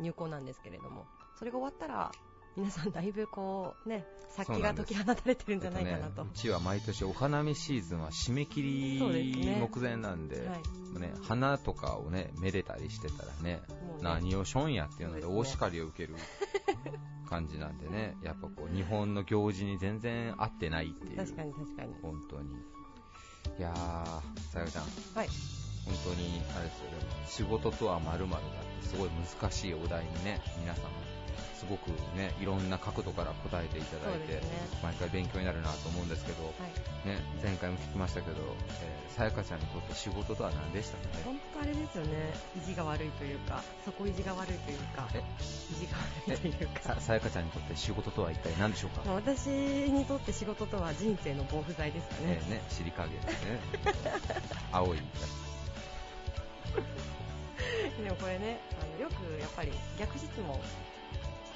[0.00, 1.06] 入校なんですけれども
[1.38, 2.12] それが終わったら
[2.56, 9.58] 皆さんだいぶこうね殺気が解き放たれてるんじゃないかなと、うちは毎年お花見シーズンは締め切りね。
[9.58, 10.56] 目前なんで、は
[10.96, 11.00] い。
[11.00, 13.60] ね、花とかをね、めでたりしてたらね、ね。
[14.02, 16.14] 何をしょんやっていうので大叱りを受ける
[17.28, 22.50] 感じなんでね、 やっぱこう日本の行事に全然合ってないっていう、確かに確かに本当に。
[23.58, 25.28] いやー、さやかちゃん、はい
[25.84, 29.10] 本当にあれですよ、でも仕事とはまるだってすごい
[29.40, 30.84] 難しいお題にね、皆さん、
[31.56, 34.40] すごくね、いろんな角度から答えていただいて、ね。
[34.82, 36.42] 毎回勉強になるなと思うんですけど、
[37.04, 38.36] ね、前回も聞きましたけど、
[38.82, 41.22] えーさやかちゃんにとって仕事とは何でしたかね？
[41.24, 42.30] 本当あれですよね。
[42.56, 45.98] 意地が悪いというか底意地が悪いというか意地が
[46.28, 46.94] 悪いというか。
[46.94, 49.02] ささやかちゃんにとって仕事とは一体何でしょうか？
[49.06, 52.20] まあ私にとって仕事とは人生の防腐剤ですかね。
[52.40, 53.60] えーね、尻影ですね。
[54.70, 55.02] 青いや
[58.02, 60.58] でもこれねあのよくやっぱり逆質問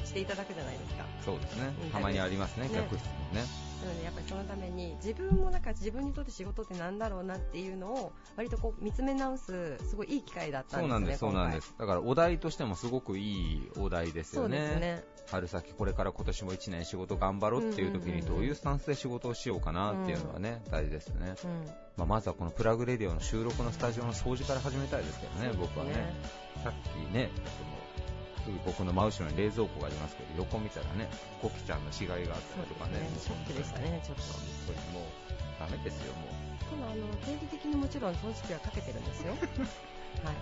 [0.05, 1.25] していただくじゃないですかつ。
[1.25, 1.91] そうですねうん。
[1.91, 3.73] たまにありますね、ね逆質問ね。
[3.83, 11.75] なのでやっぱりそのために自分もなんか自分にとって仕事ってなんだろうなっていうのを割とこう見つめ直すすごいいい機会だったんですよねそうなんです、そうなんで今す。
[11.79, 14.59] だからお題としてもすごくいいお題ですよね。
[14.59, 21.35] そうですね春先これから今年も1年仕事頑張ろうっていう時にどういうスタンスで仕事をしようかなっていうのはね、大事ですね。
[21.43, 26.15] 回うんまあ、まずはこのプラグレディオの収録のスタジオの掃除から始めたいですけどね、ね僕はね。
[26.63, 27.31] さっきね、
[28.45, 31.09] すぐ僕の真後ろに冷蔵庫がありますけど、横見たらね、
[31.41, 34.23] コキちゃんの死骸があったりとかね、ショックでしたねちょっと。
[34.93, 35.05] もう
[35.61, 36.33] ダメですよ、もう。
[36.65, 39.35] ただあの定期的にもちろん掃除機はかけてるんですよ。
[40.25, 40.37] はい。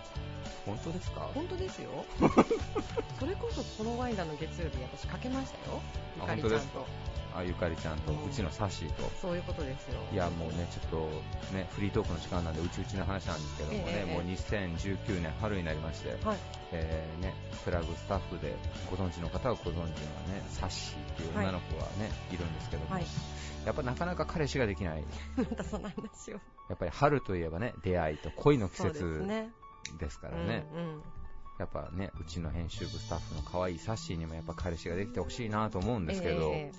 [0.66, 1.28] 本当ですか？
[1.34, 2.04] 本当ですよ。
[3.18, 5.80] それこそこの間の月曜日私かけましたよ。
[6.16, 6.86] ゆあかりちゃんと
[7.34, 8.16] あゆかりちゃんと、う。
[8.30, 9.10] ちのサッシーと。
[9.20, 10.00] そういうことですよ。
[10.12, 16.38] いやもうね、ちょっとね、フリートークの時間なんで、うちうちの話なんですけどもね、ええもう2019年春になりまして、はい。
[16.72, 18.54] えーね、プラグスタッフで
[18.90, 19.92] ご存知の方はご存知のね、
[20.48, 23.04] サッシーっていう女の子がね、い、るんですけども、はい。
[23.64, 25.04] やっぱなかなか彼氏ができない。
[25.36, 29.50] またその話をやっぱり春といえばね、出会いと恋の季節ね。
[29.98, 30.66] ですからね。
[30.72, 31.02] うんうん
[31.60, 36.72] やっぱね、うちの編集部スタッフの可愛いサッシーにもやっぱ彼氏ができてほしいなと思うんですけど、え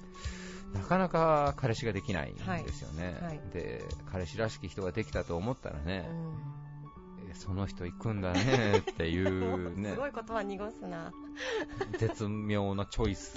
[0.73, 3.27] なかなか彼氏ができないんですよね、はい。
[3.27, 3.41] はい。
[3.53, 7.29] で彼氏らしき人ができたと思ったらねえ、うん。
[7.29, 9.91] えその人行くんだね っていうね。
[9.91, 11.13] すごい言葉濁すな。
[11.99, 13.35] 絶妙なチョイス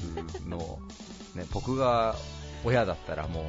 [0.49, 0.79] の、
[1.35, 2.17] ね、僕が
[2.65, 3.43] 親だったらも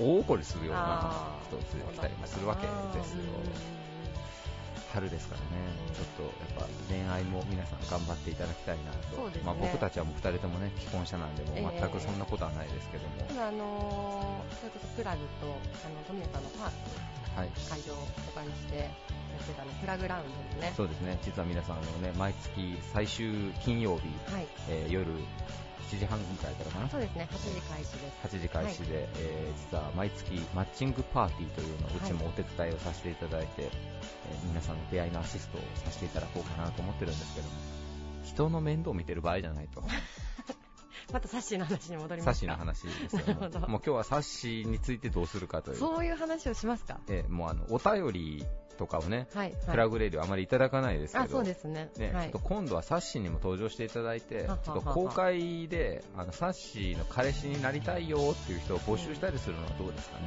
[0.00, 2.66] う大怒りするようなあ人を連れてきたりもするわけ
[2.98, 3.77] ですよ。
[4.92, 5.46] 春ですからね、
[5.92, 9.40] ちょっとやっぱ恋愛も皆さん頑張っていただきたいなと、ね。
[9.44, 20.72] まあ、僕たちはもう2人ともね既婚者なんで、も全くそんなことはないですけども、ただあのーそれこそプラグとあの富谷さんのパーティはい、ー会場をお借りしてやってたあのプラグラウンドですね。
[20.76, 24.46] そうですね、実は皆さんあの、ね、毎月最終金曜日、はい。
[24.68, 25.12] えー夜
[25.90, 27.28] 7時半ぐらいからかな、そうですね。
[27.30, 28.36] 8時開始です。
[28.36, 33.68] 8時開始で、えー実は毎月マッチングパーティーというのをうちもお手伝いをさせていただいて、えー
[34.48, 37.52] 皆さんの出会いのアシストをさせていただこうかなと思ってるんですけども、
[38.24, 39.82] 人の面倒を見てる場合じゃないと。
[41.12, 42.26] またサッシーの話に戻ります。
[42.26, 45.76] かサッシーの話ですよ、なるほどもう今日はサッシーについてどうするかという。
[45.78, 46.98] そういう話をしますか？
[47.08, 48.44] えーもうあの、お便り
[48.76, 51.90] とかをね、はい、はい、プラグレディオあまりいただかないですけど、あそうですね。
[51.96, 52.30] ねはい。
[52.30, 60.24] ちょっと今度はサッシーにも登場していただいて、はははちょっと公開であのサッシーの彼氏になりたいよっていう人を募集したりするのはどうですかね？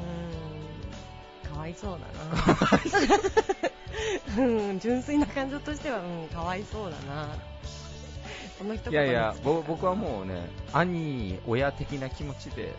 [1.44, 1.98] うーんかわいそうだ
[4.38, 4.42] な。
[4.44, 7.28] うん純粋な感情としてはうんかわいそうだな
[8.89, 12.74] いやいや僕はもうね、兄、親的な気持ちで、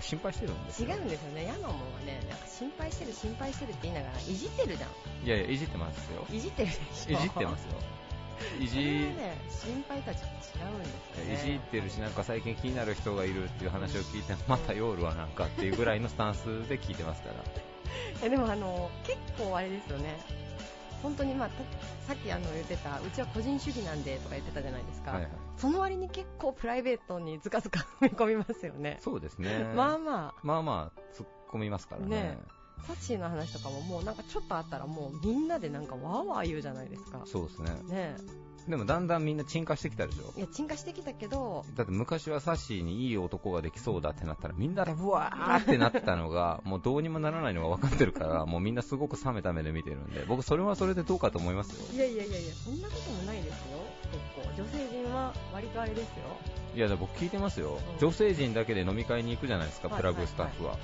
[0.00, 1.46] 心配してるんです違ようんですよね。
[1.46, 5.26] ヤマモンはねなんか心配してる心配してるって言いながらいじってるじゃん。
[5.26, 6.26] いやいやいじってますよ。
[6.30, 7.12] いじってるでしょ。
[7.12, 7.70] いじってますよ。
[8.60, 11.34] いじはね心配とはちょっと違うんですよね。
[11.34, 17.34] いじってるしなんか最近気になる人がいるっていう話を聞いて また夜はなんかっていうぐらいのスタンスで聞いてますから。
[18.22, 20.18] えでもあの結構あれですよね
[21.02, 21.54] 本当にまあた
[22.06, 25.30] さっきあの言ってたうちは個人主義なんでとか言ってたじゃないですか、はいはい。
[25.56, 28.98] その割に結構プライベートにずかずか踏み込みますよね。
[29.00, 29.72] そうですね。
[29.74, 32.08] まあままあまあ突っ込みますからね。
[32.08, 32.38] ね。
[32.52, 37.22] あサッシーの話とかももうなんかちょっとあったらもうみんなでなんかわーわー言うじゃないですか。
[37.24, 37.70] そうですね。
[37.88, 38.16] ね
[38.68, 40.32] でもだんだんみんな沈下してきたでしょ？
[40.36, 51.86] えいや沈下してきたけどだって昔はサッシーにいい男ができそうだってなったらみんなでブワーってなってたのが もうどうにもならないのが分かってるからもうみんなすごく冷めた目で見てるんで僕それはそれでどうかと思いますよ。
[51.94, 53.78] いやいやいやいやそんなこともないですよ。
[54.12, 54.62] 結構。
[54.62, 56.24] 女性陣は割とあれですよ。
[56.74, 57.98] いや僕聞いてますよ、うん。
[57.98, 60.76] 女性陣だけで飲み会に行くじゃないですか、はいプラグスタッフは、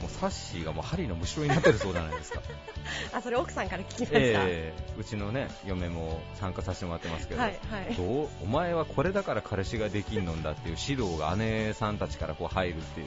[0.00, 2.40] もうサッシーがもう針のむしろになってるそうじゃないですか。
[3.12, 7.94] あそれ奥さんから聞きました、ええうちのね嫁も参加させてもらってますけど、はいはい。
[7.94, 13.06] どうお前はこれだから彼氏ができんのんだっていう指導が姉さんたちからこう入るっていう。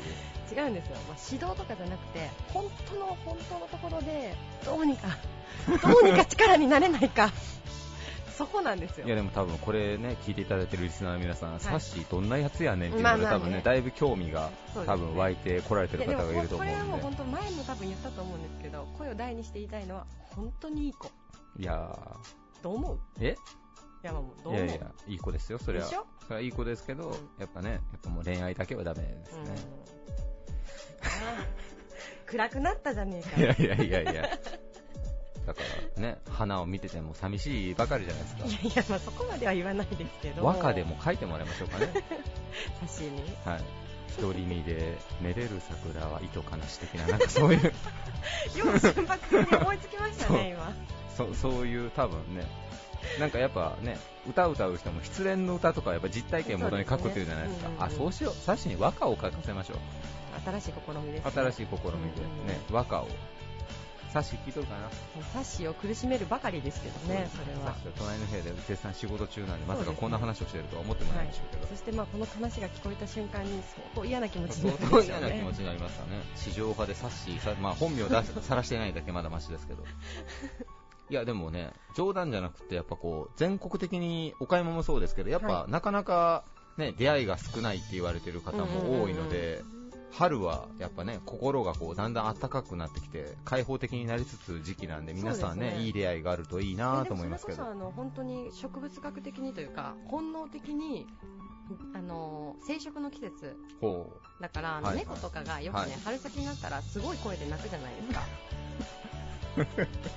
[0.51, 5.17] 違うんですよ、まあ、指導とかじゃなくて本当の本当のところでどうにか
[5.67, 7.31] どうにか力になれないか
[8.38, 9.07] そこなんですよ。
[9.07, 14.49] いやでも多分これね聞いていただいてるリスナーの皆さん、サッシーどんなやつやねんっていうので、ま多分ねだいぶ興味が
[14.86, 20.05] 多分湧いてこられてる方がいるとこれはもう思うんで本当前も多分言ったと思うんですけど声を大にして言いたいのは
[20.36, 21.09] 本当にいい子。
[21.57, 21.97] いや
[22.61, 22.99] どう思う？
[23.19, 23.38] ーえ？
[24.03, 24.65] いやもうどう思う？
[24.65, 25.86] いやいやいい子ですよそれは。
[25.86, 25.93] そ
[26.29, 29.55] れはいい子ですけど、やっぱねやっぱもう恋愛だけはダメですね、
[31.01, 32.29] あー。
[32.29, 33.63] 暗くなったじゃねえか。
[33.63, 34.29] いやいやいやいや
[35.45, 35.61] だか
[35.95, 38.45] らね花を見てても寂しいばかりじゃないですか。
[38.45, 40.43] いやいや、まあ、そこまでは言わないですけど。
[40.43, 41.89] 和歌でも書いてもらいましょうかね。
[42.81, 43.21] 写真に。
[43.45, 43.63] はい。
[44.19, 47.61] 独り身でめでる桜は糸かなし的ななんかそういう。
[48.57, 50.73] よう瞬発的に思いつきましたね今。
[51.15, 52.45] そそういう多分ね。
[53.19, 57.67] なんかやっぱね歌歌う人も失恋の歌とかやっぱ実体験を元に書くっていうじゃないですか。
[57.67, 57.75] そうですね。
[57.75, 57.75] うん。
[57.75, 58.33] うんうんあそうしよう。
[58.33, 59.77] サッシに和歌を書かせましょう。
[60.45, 62.47] 新しい試みです、ね、新しい試みでうんうん。
[62.47, 63.07] ね和歌を
[64.16, 64.89] サッシ聞いとるかな。
[65.34, 67.76] サッシーを苦しめるばかりですけどねそれは。
[67.76, 71.68] サッシは隣の部屋で絶賛仕事中なんでまさかこんな話をしてるとは思ってもないでしょうけど。
[71.68, 76.22] そしてまあこの話が聞こえた瞬間に相当嫌な気持ちに相なる当でしょうね嫌な気持ちになりましたね。
[76.38, 79.84] 地上波でサッシまあ、本名出すさらしてないだけまだマシですけど。
[81.11, 85.72] いやでもね冗談じゃなくてやっぱこう全国的にお買い物もそうですけどやっぱ、はい。
[85.72, 86.45] なかなか
[86.78, 89.61] ね出会いが少ないって言われてる方も多いので、
[90.18, 97.66] 春はやっぱね心がこうだんだん暖かくなってきて開放的になりつつ時期なんで皆さんねねいい出会いがあるといいなと思いますけど。
[97.66, 101.05] あの本当に植物学的にというか本能的に
[101.93, 104.97] あの生殖の季節ほだからあのはい。
[104.97, 105.91] 猫とかがよくね、はい。
[106.05, 108.22] 春先になったらすごい声で鳴くじゃないですか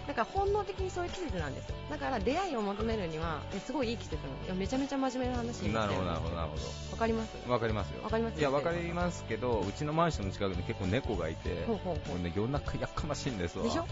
[0.06, 1.74] だから本能的にそういう季節なんですよ。
[1.90, 4.44] だから出会いを求めるにはえすごいいい季節なの。
[4.46, 6.56] いやめちゃめちゃ真面目な話なるほどなるほどなるほ
[6.92, 7.32] わかります？
[7.46, 8.02] どわかりますよ。
[8.02, 12.08] わかりますいやわかりますけどうちのマンションの近くに結構猫がいてほうほうほう。
[12.16, 13.64] もうね夜中やっかましいんですわ。
[13.64, 13.82] でしょ？
[13.82, 13.90] はい。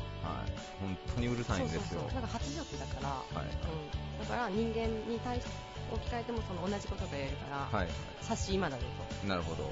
[0.81, 1.81] 本当にうるさいんですよ。
[1.83, 2.15] そうそうそう。
[2.15, 3.47] なんか発情期だから、はい。
[4.21, 5.51] うん、だから人間に対して
[5.93, 7.89] 置き換えてもその同じことが言えるから、はい。
[8.23, 8.83] 察し今だぞ
[9.23, 9.27] と。
[9.29, 9.71] なるほど。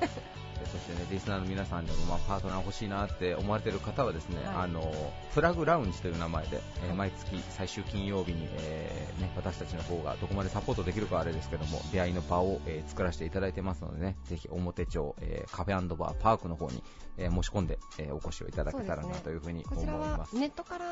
[0.00, 0.08] で
[0.72, 4.56] そしてねリスナーの皆さんでも、まあ、パートナー欲しいなって思われてる方はですね、はい。
[4.64, 4.92] あの
[5.34, 16.82] プラグラウンジという名前で、えー毎月最終金曜日に、えーね、私たちの方がどこまでサポートできるかはあれですけども出会いの場を、えー作らせていただいてますのでねぜひ表町、えーカフェバーパークの方に、
[17.16, 20.36] えー申し込んで、えーお越しをいただけたらなというふうに思います。
[20.36, 20.84] ネットから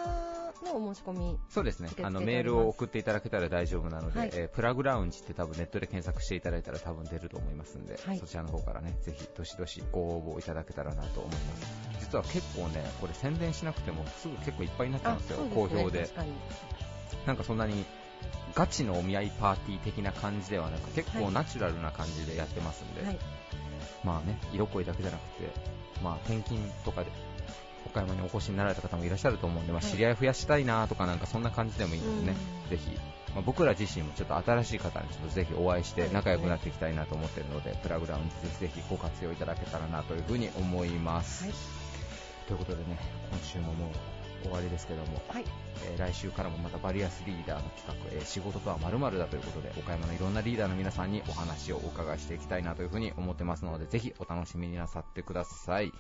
[0.65, 1.91] のお申し込みそうですね。
[2.03, 4.31] あのメールを送っていただけたら大丈夫なので、はい。
[4.33, 8.19] えープラグラウンジって多分ネットで検索していただいたら多分出ると思いますんで、はい。
[8.19, 11.87] そちらの方からねぜひどしどしご応募いただけたらなと思います。
[12.01, 16.09] 実は結構ねこれ宣伝しなくてもすぐ結構いっぱいになっちゃうんですよそう好評で。
[17.27, 17.85] なんかそんなに
[18.55, 21.35] ガチのお見合いパーティー的な感じではなく結構はい。
[21.35, 23.19] ナチュラルな感じでやってますんで、はい。
[24.05, 25.51] まあね色恋だけじゃなくて
[26.03, 27.11] まあ転勤とかで
[27.87, 29.91] 岡山にお越しになられた方もいらっしゃると思うんで、まあ、はい。
[29.91, 32.71] 知り合い増やしたいなとかなんかそんな感じでもいいのでね、うん。
[32.71, 32.99] ぜひ、
[33.37, 41.45] まあ、僕ら自身もちょっと新しい方にちょっとぜひお会いして仲良くなっていきたいなと思っているので、プラグラウンジぜひぜひご活用いただけたらなというふうに思います。
[41.45, 41.55] はい。
[42.49, 42.99] ということでね、
[43.31, 43.91] 今週ももう
[44.47, 45.45] 終わりですけども、はい。
[45.85, 55.93] えー来週からもまたバリアスリーダーの企画、えー仕事とは〇〇だということで岡山のいろんなリーダーの皆さんにお話をお伺いしていきたいなというふうに思ってますのでぜひお楽しみになさってください、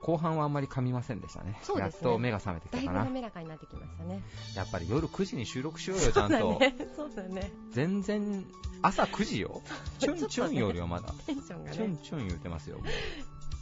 [0.00, 1.52] 後半はあんまり噛みませんでしたね。
[1.52, 1.58] ね。
[1.78, 4.22] やっと目が覚めてきだいぶたかな滑らかになってきましたね。
[4.56, 7.52] やっぱり夜9時に収録しようよちゃんと、そうだねそうだね。
[7.70, 8.44] 全然
[8.82, 9.62] 朝9時よ。
[9.98, 11.14] チュンチュンよりはまだ。
[11.26, 12.78] テンションがチュンねチュン言ってますよ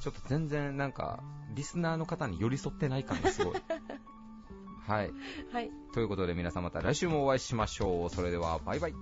[0.02, 1.22] ちょっと全然なんか
[1.54, 3.56] リスナーの方に寄り添ってない感がすごい。
[4.86, 5.10] はい。
[5.52, 5.70] はい。
[5.92, 8.10] ということで皆さんまた来週もお会いしましょう。
[8.10, 8.94] それではバイバイ。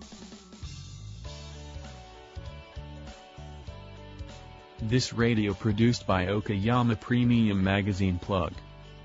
[4.82, 8.52] This radio produced by Okayama Premium Magazine Plug.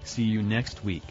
[0.04, 1.04] See you next week.